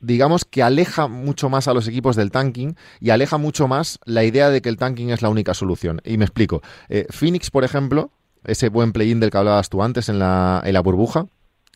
digamos 0.00 0.44
que 0.44 0.62
aleja 0.62 1.08
mucho 1.08 1.48
más 1.48 1.68
a 1.68 1.74
los 1.74 1.88
equipos 1.88 2.16
del 2.16 2.30
tanking 2.30 2.76
y 3.00 3.10
aleja 3.10 3.38
mucho 3.38 3.68
más 3.68 3.98
la 4.04 4.24
idea 4.24 4.50
de 4.50 4.62
que 4.62 4.68
el 4.68 4.76
tanking 4.76 5.10
es 5.10 5.22
la 5.22 5.28
única 5.28 5.54
solución. 5.54 6.00
Y 6.04 6.18
me 6.18 6.24
explico. 6.24 6.62
Eh, 6.88 7.06
Phoenix, 7.10 7.50
por 7.50 7.64
ejemplo, 7.64 8.10
ese 8.44 8.68
buen 8.68 8.92
play-in 8.92 9.20
del 9.20 9.30
que 9.30 9.38
hablabas 9.38 9.68
tú 9.68 9.82
antes 9.82 10.08
en 10.08 10.18
la, 10.18 10.62
en 10.64 10.72
la 10.72 10.80
burbuja, 10.80 11.26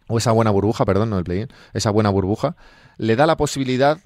o 0.09 0.19
esa 0.19 0.33
buena 0.33 0.51
burbuja, 0.51 0.85
perdón, 0.85 1.11
no 1.11 1.19
el 1.19 1.25
play-in, 1.25 1.49
esa 1.73 1.91
buena 1.91 2.11
burbuja, 2.11 2.57
le 2.99 3.17
da 3.17 3.27
la 3.27 3.37
posibilidad 3.37 3.99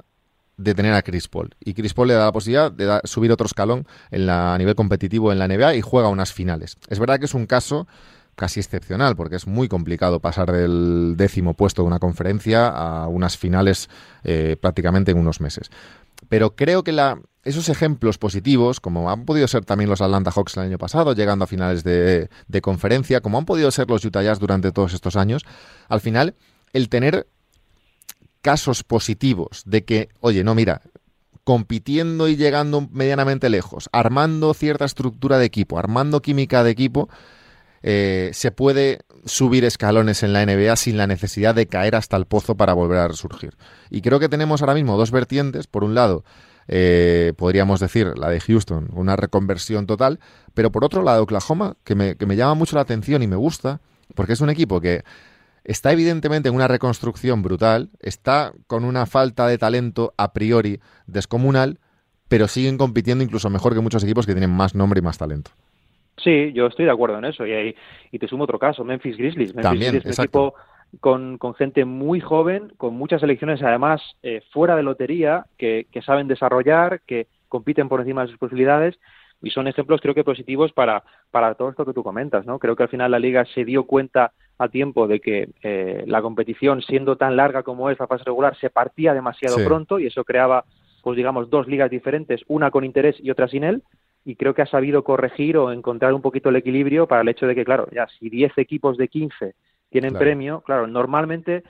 de 0.57 0.75
tener 0.75 0.95
a 0.95 1.03
Chris 1.03 1.29
Paul. 1.29 1.55
Y 1.61 1.75
Chris 1.75 1.95
Paul 1.95 2.09
le 2.09 2.15
da 2.15 2.27
la 2.27 2.33
posibilidad 2.33 2.71
de 2.71 3.01
subir 3.05 3.33
otro 3.33 3.47
escalón 3.47 3.87
en 4.11 4.27
la, 4.27 4.55
a 4.55 4.59
nivel 4.59 4.75
competitivo 4.75 5.33
en 5.33 5.39
la 5.39 5.49
NBA 5.49 5.75
y 5.77 5.81
juega 5.81 6.09
unas 6.09 6.33
finales. 6.33 6.77
Es 6.89 6.99
verdad 6.99 7.19
que 7.19 7.25
es 7.25 7.35
un 7.35 7.47
caso 7.47 7.89
casi 8.35 8.61
excepcional, 8.61 9.17
porque 9.17 9.37
es 9.37 9.47
muy 9.47 9.69
complicado 9.69 10.21
pasar 10.21 10.53
del 10.53 11.15
décimo 11.17 11.55
puesto 11.55 11.83
de 11.83 11.89
una 11.89 11.99
conferencia 11.99 12.69
a 12.69 13.09
unas 13.09 13.37
finales 13.37 13.89
eh, 14.23 14.57
prácticamente 14.61 15.11
en 15.13 15.19
unos 15.19 15.41
meses. 15.41 15.71
Pero 16.29 16.55
creo 16.57 16.85
que 16.85 16.93
la, 16.93 17.21
esos 17.45 17.69
ejemplos 17.69 18.19
positivos, 18.19 18.81
como 18.81 19.11
han 19.11 19.25
podido 19.25 19.47
ser 19.49 19.65
también 19.65 19.91
los 19.91 20.01
Atlanta 20.01 20.31
Hawks 20.31 20.57
el 20.57 20.65
año 20.65 20.79
pasado, 20.79 21.13
llegando 21.15 21.45
a 21.45 21.49
finales 21.49 21.85
de, 21.85 22.29
de 22.49 22.61
conferencia, 22.61 23.21
como 23.21 23.39
han 23.39 23.45
podido 23.45 23.71
ser 23.71 23.89
los 23.89 24.05
Utah 24.05 24.23
Jazz 24.23 24.39
durante 24.39 24.73
todos 24.73 24.95
estos 24.95 25.17
años, 25.17 25.45
al 25.89 26.01
final, 26.01 26.35
el 26.73 26.89
tener 26.89 27.27
casos 28.41 28.83
positivos 28.83 29.63
de 29.65 29.85
que, 29.85 30.09
oye, 30.21 30.45
no, 30.45 30.55
mira, 30.55 30.83
compitiendo 31.45 32.29
y 32.29 32.37
llegando 32.37 32.89
medianamente 32.91 33.51
lejos, 33.51 33.89
armando 33.93 34.55
cierta 34.55 34.87
estructura 34.87 35.39
de 35.39 35.45
equipo, 35.45 35.79
armando 35.79 36.23
química 36.23 36.65
de 36.65 36.71
equipo, 36.71 37.09
eh, 37.87 38.31
se 38.33 38.51
puede 38.51 39.01
subir 39.27 39.63
escalones 39.67 40.23
en 40.23 40.33
la 40.33 40.45
NBA 40.47 40.75
sin 40.77 40.97
la 40.97 41.07
necesidad 41.07 41.55
de 41.55 41.67
caer 41.67 41.97
hasta 41.97 42.17
el 42.17 42.25
pozo 42.25 42.57
para 42.57 42.73
volver 42.73 42.97
a 42.97 43.09
resurgir. 43.09 43.59
Y 43.91 44.01
creo 44.01 44.19
que 44.19 44.31
tenemos 44.31 44.63
ahora 44.63 44.73
mismo 44.73 44.97
dos 44.97 45.11
vertientes. 45.11 45.67
Por 45.67 45.85
un 45.85 45.95
lado, 45.95 46.25
eh, 46.67 47.35
podríamos 47.37 47.81
decir 47.81 48.17
la 48.17 48.31
de 48.31 48.41
Houston, 48.41 48.89
una 48.95 49.17
reconversión 49.17 49.87
total, 49.87 50.19
pero 50.55 50.73
por 50.73 50.83
otro 50.83 51.03
lado, 51.03 51.23
Oklahoma, 51.23 51.77
que 51.85 51.95
me, 51.95 52.17
que 52.17 52.25
me 52.25 52.37
llama 52.37 52.55
mucho 52.55 52.75
la 52.75 52.83
atención 52.83 53.23
y 53.23 53.27
me 53.27 53.37
gusta, 53.37 53.83
porque 54.15 54.33
es 54.33 54.41
un 54.41 54.49
equipo 54.49 54.81
que 54.81 55.05
está 55.63 55.93
evidentemente 55.93 56.49
en 56.49 56.55
una 56.55 56.69
reconstrucción 56.69 57.43
brutal, 57.43 57.91
está 58.01 58.55
con 58.67 58.87
una 58.87 59.05
falta 59.05 59.47
de 59.47 59.59
talento 59.59 60.15
a 60.17 60.33
priori 60.33 60.81
descomunal, 61.07 61.81
pero 62.29 62.49
siguen 62.49 62.79
compitiendo 62.79 63.23
incluso 63.23 63.51
mejor 63.51 63.75
que 63.75 63.81
muchos 63.81 64.03
equipos 64.05 64.25
que 64.25 64.33
tienen 64.33 64.53
más 64.53 64.75
nombre 64.75 65.01
y 65.01 65.03
más 65.03 65.19
talento. 65.19 65.51
Sí, 66.17 66.53
yo 66.53 66.67
estoy 66.67 66.85
de 66.85 66.91
acuerdo 66.91 67.19
en 67.19 67.25
eso. 67.25 67.47
Y, 67.47 67.75
y 68.11 68.19
te 68.19 68.29
sumo 68.29 68.45
otro 68.45 68.59
caso, 68.59 68.85
Memphis 68.85 69.17
Grizzlies. 69.17 69.55
Memphis 69.55 69.81
Grizzlies 69.81 70.07
es 70.07 70.19
un 70.19 70.25
equipo 70.25 70.55
con, 71.01 71.39
con, 71.39 71.55
gente 71.55 71.85
muy 71.85 72.21
joven, 72.21 72.73
con 72.77 72.95
muchas 72.95 73.23
elecciones 73.23 73.63
además 73.63 74.01
eh, 74.23 74.43
fuera 74.53 74.77
de 74.77 74.83
lotería, 74.83 75.47
que, 75.59 75.87
que, 75.91 76.03
saben 76.03 76.29
desarrollar, 76.29 77.01
que 77.07 77.27
compiten 77.49 77.89
por 77.89 78.01
encima 78.01 78.23
de 78.23 78.29
sus 78.29 78.39
posibilidades. 78.39 78.99
Y 79.43 79.51
son 79.51 79.67
ejemplos, 79.67 80.01
creo 80.01 80.15
que 80.15 80.25
positivos 80.25 80.73
para, 80.73 81.03
para 81.31 81.55
todo 81.55 81.69
esto 81.69 81.85
que 81.85 81.93
tú 81.93 82.03
comentas, 82.03 82.47
¿no? 82.47 82.59
Creo 82.59 82.77
que 82.77 82.85
al 82.85 82.89
final 82.89 83.11
la 83.11 83.19
liga 83.19 83.45
se 83.55 83.65
dio 83.65 83.85
cuenta 83.85 84.33
a 84.57 84.69
tiempo 84.69 85.07
de 85.07 85.21
que 85.21 85.51
eh, 85.63 86.05
la 86.07 86.23
competición, 86.23 86.81
siendo 86.81 87.17
tan 87.17 87.37
larga 87.37 87.63
como 87.63 87.91
es 87.91 87.99
la 87.99 88.07
fase 88.07 88.25
regular, 88.25 88.57
se 88.59 88.71
partía 88.71 89.13
demasiado 89.13 89.57
pronto 89.65 89.99
y 89.99 90.07
eso 90.07 90.25
creaba, 90.25 90.65
pues 91.03 91.17
digamos, 91.17 91.51
dos 91.51 91.67
ligas 91.67 91.91
diferentes, 91.91 92.41
una 92.47 92.71
con 92.71 92.85
interés 92.85 93.17
y 93.21 93.31
otra 93.31 93.49
sin 93.49 93.65
él 93.65 93.83
y 94.25 94.37
creo 94.37 94.55
que 94.55 94.63
ha 94.63 94.67
sabido 94.67 95.05
corregir 95.05 95.57
o 95.57 95.73
encontrar 95.73 96.15
un 96.15 96.23
poquito 96.23 96.49
el 96.49 96.57
equilibrio 96.57 97.07
para 97.07 97.23
el 97.23 97.29
hecho 97.29 97.47
de 97.47 97.55
que, 97.55 97.65
claro, 97.65 97.89
ya 97.93 98.07
si 98.19 98.31
10 98.31 98.57
equipos 98.59 98.97
de 98.97 99.09
15 99.09 99.55
tienen 99.91 100.15
premio, 100.15 100.61
claro, 100.63 100.87
normalmente 100.87 101.63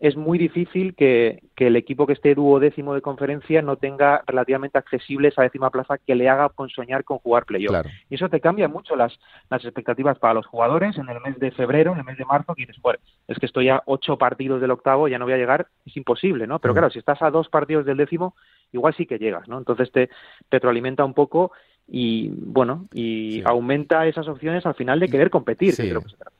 es 0.00 0.16
muy 0.16 0.38
difícil 0.38 0.94
que, 0.94 1.42
el 1.56 1.74
equipo 1.74 2.06
que 2.06 2.12
esté 2.12 2.34
duodécimo 2.36 2.94
de 2.94 3.00
conferencia 3.00 3.62
no 3.62 3.76
tenga 3.76 4.22
relativamente 4.26 4.78
accesible 4.78 5.28
esa 5.28 5.42
décima 5.42 5.70
plaza 5.70 5.98
que 5.98 6.14
le 6.14 6.28
haga 6.28 6.48
con 6.50 6.68
soñar 6.68 7.02
con 7.02 7.18
jugar 7.18 7.44
playoff. 7.46 7.84
Y 8.08 8.14
eso 8.14 8.28
te 8.28 8.40
cambia 8.40 8.68
mucho 8.68 8.94
las, 8.94 9.18
las 9.50 9.64
expectativas 9.64 10.18
para 10.18 10.34
los 10.34 10.46
jugadores 10.46 10.96
en 10.98 11.08
el 11.08 11.20
mes 11.20 11.38
de 11.40 11.50
febrero, 11.50 11.92
en 11.92 11.98
el 11.98 12.04
mes 12.04 12.16
de 12.16 12.24
marzo, 12.24 12.54
que 12.54 12.62
dices, 12.62 12.80
bueno, 12.80 13.00
es 13.26 13.38
que 13.38 13.46
estoy 13.46 13.70
a 13.70 13.82
ocho 13.86 14.16
partidos 14.16 14.60
del 14.60 14.70
octavo, 14.70 15.08
ya 15.08 15.18
no 15.18 15.24
voy 15.24 15.34
a 15.34 15.38
llegar, 15.38 15.66
es 15.84 15.96
imposible, 15.96 16.46
¿no? 16.46 16.60
Pero 16.60 16.74
claro, 16.74 16.90
si 16.90 17.00
estás 17.00 17.20
a 17.22 17.30
dos 17.30 17.48
partidos 17.48 17.84
del 17.84 17.96
décimo, 17.96 18.36
igual 18.72 18.94
sí 18.94 19.04
que 19.04 19.18
llegas, 19.18 19.48
¿no? 19.48 19.58
Entonces 19.58 19.90
te 19.90 20.10
retroalimenta 20.48 21.04
un 21.04 21.14
poco 21.14 21.50
y 21.90 22.28
bueno, 22.28 22.86
y 22.92 23.42
aumenta 23.46 24.06
esas 24.06 24.28
opciones 24.28 24.66
al 24.66 24.74
final 24.74 25.00
de 25.00 25.08
querer 25.08 25.30
competir. 25.30 25.74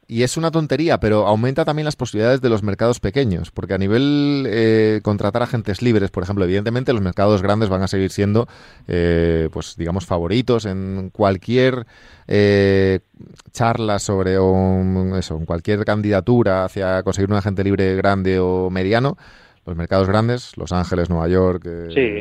y 0.06 0.22
es 0.22 0.36
una 0.36 0.50
tontería, 0.50 1.00
pero 1.00 1.26
aumenta 1.26 1.64
también 1.64 1.86
las 1.86 1.96
posibilidades 1.96 2.42
de 2.42 2.50
los 2.50 2.62
mercados 2.62 3.00
pequeños, 3.00 3.50
porque 3.50 3.72
a 3.72 3.78
nivel 3.78 4.46
eh, 4.46 5.00
contratar 5.02 5.42
agentes 5.42 5.80
libres, 5.80 6.10
por 6.10 6.22
ejemplo, 6.22 6.44
evidentemente 6.44 6.92
los 6.92 7.00
mercados 7.00 7.40
grandes 7.40 7.70
van 7.70 7.82
a 7.82 7.88
seguir 7.88 8.10
siendo, 8.10 8.46
eh, 8.88 9.48
pues 9.50 9.76
digamos, 9.76 10.04
favoritos 10.04 10.66
en 10.66 11.08
cualquier 11.10 11.86
eh, 12.26 13.00
charla 13.50 13.98
sobre 13.98 14.34
eso, 14.34 15.38
en 15.38 15.46
cualquier 15.46 15.82
candidatura 15.86 16.66
hacia 16.66 17.02
conseguir 17.02 17.30
un 17.30 17.36
agente 17.36 17.64
libre 17.64 17.96
grande 17.96 18.38
o 18.38 18.68
mediano 18.68 19.16
los 19.66 19.76
mercados 19.76 20.08
grandes, 20.08 20.56
Los 20.56 20.72
Ángeles, 20.72 21.10
Nueva 21.10 21.28
York, 21.28 21.62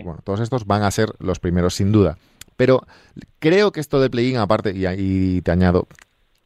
bueno, 0.03 0.19
todos 0.25 0.41
estos 0.41 0.65
van 0.65 0.83
a 0.83 0.91
ser 0.91 1.13
los 1.19 1.39
primeros 1.39 1.75
sin 1.75 1.93
duda. 1.93 2.17
Pero 2.57 2.85
creo 3.39 3.71
que 3.71 3.79
esto 3.79 4.01
de 4.01 4.09
play-in, 4.09 4.37
aparte, 4.37 4.75
y, 4.75 4.85
ahí 4.85 5.41
te 5.41 5.51
añado, 5.51 5.87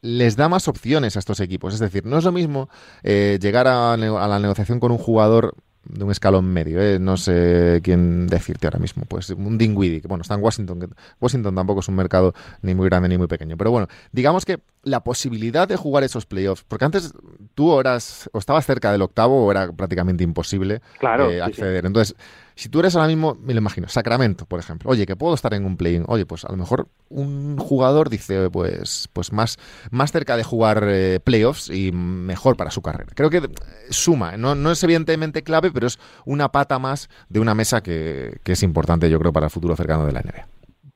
les 0.02 0.36
da 0.36 0.48
más 0.48 0.68
opciones 0.68 1.16
a 1.16 1.18
estos 1.18 1.40
equipos. 1.40 1.74
Es 1.74 1.80
decir, 1.80 2.06
no 2.06 2.18
es 2.18 2.24
lo 2.24 2.32
mismo 2.32 2.68
eh, 3.02 3.38
llegar 3.40 3.66
a, 3.66 3.94
a, 3.94 3.96
la 3.96 4.38
negociación 4.38 4.78
con 4.78 4.92
un 4.92 4.98
jugador 4.98 5.56
de 5.84 6.04
un 6.04 6.10
escalón 6.10 6.46
medio, 6.46 6.80
¿eh? 6.80 6.98
no 7.00 7.16
sé 7.16 7.80
quién 7.82 8.26
decirte 8.28 8.66
ahora 8.66 8.78
mismo, 8.78 9.04
pues 9.06 9.30
un 9.30 9.58
Dingwiddie, 9.58 10.00
que 10.00 10.06
bueno, 10.06 10.22
está 10.22 10.34
en 10.34 10.42
Washington, 10.42 10.80
que 10.80 10.86
Washington 11.20 11.54
tampoco 11.54 11.80
es 11.80 11.88
un 11.88 11.96
mercado 11.96 12.34
ni 12.62 12.74
muy 12.74 12.88
grande 12.88 13.08
ni 13.08 13.18
muy 13.18 13.26
pequeño, 13.26 13.56
pero 13.56 13.72
bueno, 13.72 13.88
digamos 14.12 14.44
que 14.44 14.60
la 14.84 15.02
posibilidad 15.02 15.66
de 15.66 15.76
jugar 15.76 16.04
esos 16.04 16.24
playoffs, 16.24 16.64
porque 16.66 16.84
antes 16.84 17.12
tú 17.54 17.78
eras, 17.80 18.30
o 18.32 18.38
estabas 18.38 18.64
cerca 18.64 18.92
del 18.92 19.02
octavo 19.02 19.44
o 19.44 19.50
era 19.50 19.72
prácticamente 19.72 20.22
imposible 20.22 20.82
eh, 21.00 21.42
acceder, 21.42 21.84
entonces 21.84 22.16
si 22.54 22.68
tú 22.68 22.80
eres 22.80 22.94
ahora 22.96 23.08
mismo, 23.08 23.36
me 23.40 23.54
lo 23.54 23.60
imagino, 23.60 23.88
Sacramento, 23.88 24.46
por 24.46 24.60
ejemplo, 24.60 24.90
oye, 24.90 25.06
que 25.06 25.16
puedo 25.16 25.34
estar 25.34 25.54
en 25.54 25.64
un 25.64 25.76
play-in, 25.76 26.04
oye, 26.06 26.26
pues 26.26 26.44
a 26.44 26.50
lo 26.50 26.56
mejor 26.56 26.88
un 27.08 27.56
jugador 27.58 28.10
dice, 28.10 28.50
pues, 28.50 29.08
pues 29.12 29.32
más, 29.32 29.58
más 29.90 30.12
cerca 30.12 30.36
de 30.36 30.44
jugar 30.44 30.84
eh, 30.86 31.20
playoffs 31.22 31.70
y 31.70 31.92
mejor 31.92 32.56
para 32.56 32.70
su 32.70 32.82
carrera. 32.82 33.10
Creo 33.14 33.30
que 33.30 33.38
eh, 33.38 33.42
suma, 33.90 34.36
no, 34.36 34.54
no 34.54 34.70
es 34.70 34.82
evidentemente 34.84 35.42
clave, 35.42 35.70
pero 35.72 35.86
es 35.86 35.98
una 36.24 36.50
pata 36.50 36.78
más 36.78 37.08
de 37.28 37.40
una 37.40 37.54
mesa 37.54 37.82
que, 37.82 38.38
es 38.44 38.62
importante, 38.62 39.08
yo 39.10 39.18
creo, 39.18 39.32
para 39.32 39.46
el 39.46 39.50
futuro 39.50 39.76
cercano 39.76 40.06
de 40.06 40.12
la 40.12 40.20
NBA. 40.20 40.46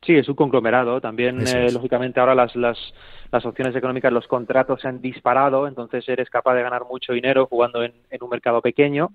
Sí, 0.05 0.15
es 0.15 0.29
un 0.29 0.37
conglomerado. 0.37 1.01
También, 1.01 1.41
eh, 1.47 1.73
lógicamente, 1.73 2.21
ahora 2.21 2.35
las, 2.35 2.55
las, 2.55 2.79
las 3.33 3.45
opciones 3.45 3.75
económicas, 3.75 4.13
los 4.13 4.29
contratos 4.29 4.83
se 4.83 4.89
han 4.89 5.01
disparado, 5.01 5.67
entonces 5.67 6.09
eres 6.09 6.31
capaz 6.31 6.55
de 6.55 6.63
ganar 6.63 6.85
mucho 6.89 7.13
dinero 7.13 7.47
jugando 7.47 7.83
en, 7.83 7.93
en 8.11 8.23
un 8.23 8.31
mercado 8.31 8.61
pequeño 8.61 9.11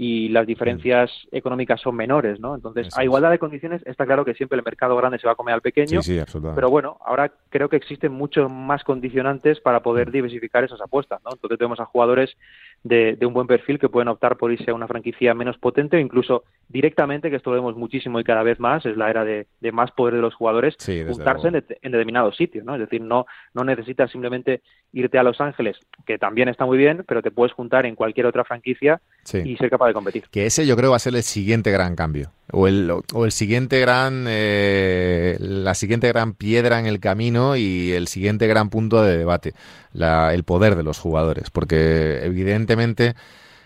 y 0.00 0.28
las 0.28 0.46
diferencias 0.46 1.10
económicas 1.32 1.80
son 1.80 1.96
menores, 1.96 2.38
¿no? 2.38 2.54
Entonces, 2.54 2.96
a 2.96 3.02
igualdad 3.02 3.32
de 3.32 3.40
condiciones, 3.40 3.82
está 3.84 4.06
claro 4.06 4.24
que 4.24 4.32
siempre 4.32 4.56
el 4.56 4.64
mercado 4.64 4.96
grande 4.96 5.18
se 5.18 5.26
va 5.26 5.32
a 5.32 5.36
comer 5.36 5.54
al 5.54 5.60
pequeño, 5.60 6.02
sí, 6.02 6.20
pero 6.54 6.70
bueno, 6.70 6.98
ahora 7.04 7.32
creo 7.50 7.68
que 7.68 7.74
existen 7.74 8.12
muchos 8.12 8.48
más 8.48 8.84
condicionantes 8.84 9.58
para 9.60 9.82
poder 9.82 10.12
diversificar 10.12 10.62
esas 10.62 10.80
apuestas, 10.80 11.20
¿no? 11.24 11.32
Entonces 11.32 11.58
tenemos 11.58 11.80
a 11.80 11.84
jugadores 11.84 12.36
de, 12.84 13.18
un 13.26 13.32
buen 13.32 13.46
perfil 13.46 13.78
que 13.78 13.88
pueden 13.88 14.08
optar 14.08 14.36
por 14.36 14.52
irse 14.52 14.70
a 14.70 14.74
una 14.74 14.86
franquicia 14.86 15.34
menos 15.34 15.58
potente 15.58 15.96
o 15.96 16.00
incluso 16.00 16.44
directamente, 16.68 17.30
que 17.30 17.36
esto 17.36 17.50
lo 17.50 17.56
vemos 17.56 17.76
muchísimo 17.76 18.20
y 18.20 18.24
cada 18.24 18.42
vez 18.42 18.60
más, 18.60 18.84
es 18.86 18.96
la 18.96 19.10
era 19.10 19.24
de, 19.24 19.46
más 19.72 19.90
poder 19.92 20.14
de 20.14 20.20
los 20.20 20.34
jugadores, 20.34 20.76
juntarse 21.08 21.48
en, 21.48 21.56
en, 21.56 21.92
determinados 21.92 22.36
sitios, 22.36 22.64
¿no? 22.64 22.74
Es 22.74 22.80
decir, 22.80 23.00
no, 23.00 23.26
no 23.54 23.64
necesitas 23.64 24.10
simplemente 24.10 24.62
irte 24.92 25.18
a 25.18 25.22
Los 25.22 25.40
Ángeles, 25.40 25.78
que 26.06 26.18
también 26.18 26.48
está 26.48 26.64
muy 26.66 26.78
bien, 26.78 27.04
pero 27.06 27.22
te 27.22 27.30
puedes 27.30 27.52
juntar 27.52 27.86
en 27.86 27.94
cualquier 27.94 28.26
otra 28.26 28.44
franquicia 28.44 29.00
y 29.32 29.56
ser 29.56 29.70
capaz 29.70 29.88
de 29.88 29.94
competir. 29.94 30.24
Que 30.30 30.46
ese 30.46 30.66
yo 30.66 30.76
creo 30.76 30.90
va 30.90 30.96
a 30.96 31.00
ser 31.00 31.14
el 31.14 31.22
siguiente 31.22 31.70
gran 31.70 31.96
cambio, 31.96 32.30
o 32.52 32.66
el, 32.66 32.90
o 32.90 33.24
el 33.24 33.32
siguiente 33.32 33.80
gran, 33.80 34.24
eh, 34.28 35.36
la 35.40 35.74
siguiente 35.74 36.08
gran 36.08 36.34
piedra 36.34 36.80
en 36.80 36.86
el 36.86 37.00
camino 37.00 37.56
y 37.56 37.92
el 37.92 38.08
siguiente 38.08 38.46
gran 38.46 38.70
punto 38.70 39.02
de 39.02 39.18
debate, 39.18 39.54
la, 39.92 40.32
el 40.34 40.44
poder 40.44 40.76
de 40.76 40.82
los 40.82 40.98
jugadores, 40.98 41.50
porque 41.50 42.20
evidentemente... 42.22 43.14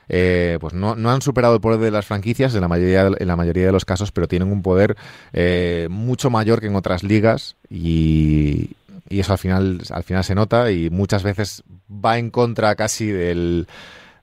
Eh, 0.09 0.59
pues 0.61 0.75
no, 0.75 0.95
no, 0.95 1.11
han 1.11 1.23
superado 1.23 1.55
el 1.55 1.61
poder 1.61 1.79
de 1.81 1.91
las 1.91 2.05
franquicias 2.05 2.55
en 2.55 2.61
la 2.61 2.69
mayoría, 2.69 3.07
en 3.17 3.29
la 3.29 3.37
mayoría 3.37 3.65
de 3.65 3.73
los 3.73 3.87
casos, 3.87 4.13
pero 4.13 4.29
tienen 4.29 4.53
un 4.53 4.61
poder 4.61 4.97
eh, 5.33 5.87
mucho 5.89 6.29
mayor 6.29 6.61
que 6.61 6.67
en 6.67 6.75
otras 6.75 7.03
ligas 7.03 7.57
y, 7.71 8.71
y 9.09 9.21
eso 9.21 9.33
al 9.33 9.39
final, 9.39 9.81
al 9.91 10.03
final 10.03 10.25
se 10.25 10.35
nota 10.35 10.71
y 10.71 10.91
muchas 10.91 11.23
veces 11.23 11.63
va 11.89 12.19
en 12.19 12.31
contra 12.31 12.75
casi 12.75 13.07
del, 13.07 13.69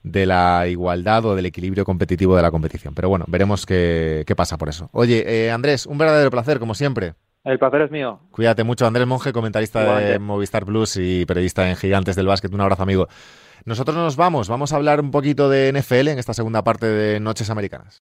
de 0.02 0.26
la 0.26 0.66
igualdad 0.68 1.24
o 1.26 1.34
del 1.34 1.46
equilibrio 1.46 1.84
competitivo 1.84 2.36
de 2.36 2.42
la 2.42 2.50
competición. 2.50 2.94
Pero 2.94 3.08
bueno, 3.08 3.24
veremos 3.28 3.66
qué, 3.66 4.24
pasa 4.36 4.56
por 4.58 4.68
eso. 4.68 4.88
Oye, 4.92 5.24
eh, 5.26 5.50
Andrés, 5.50 5.86
un 5.86 5.98
verdadero 5.98 6.30
placer, 6.30 6.58
como 6.58 6.74
siempre. 6.74 7.14
El 7.44 7.58
placer 7.58 7.82
es 7.82 7.90
mío. 7.90 8.20
Cuídate 8.30 8.64
mucho, 8.64 8.86
Andrés 8.86 9.06
Monge, 9.06 9.32
comentarista 9.32 9.98
de 9.98 10.18
Movistar 10.18 10.66
Plus 10.66 10.96
y 10.96 11.24
periodista 11.24 11.68
en 11.68 11.76
Gigantes 11.76 12.16
del 12.16 12.26
Básquet. 12.26 12.52
Un 12.52 12.60
abrazo, 12.60 12.82
amigo. 12.82 13.08
Nosotros 13.64 13.96
nos 13.96 14.16
vamos, 14.16 14.48
vamos 14.48 14.72
a 14.72 14.76
hablar 14.76 15.00
un 15.00 15.10
poquito 15.10 15.48
de 15.48 15.72
NFL 15.72 16.08
en 16.08 16.18
esta 16.18 16.34
segunda 16.34 16.62
parte 16.64 16.86
de 16.86 17.20
Noches 17.20 17.50
Americanas. 17.50 17.98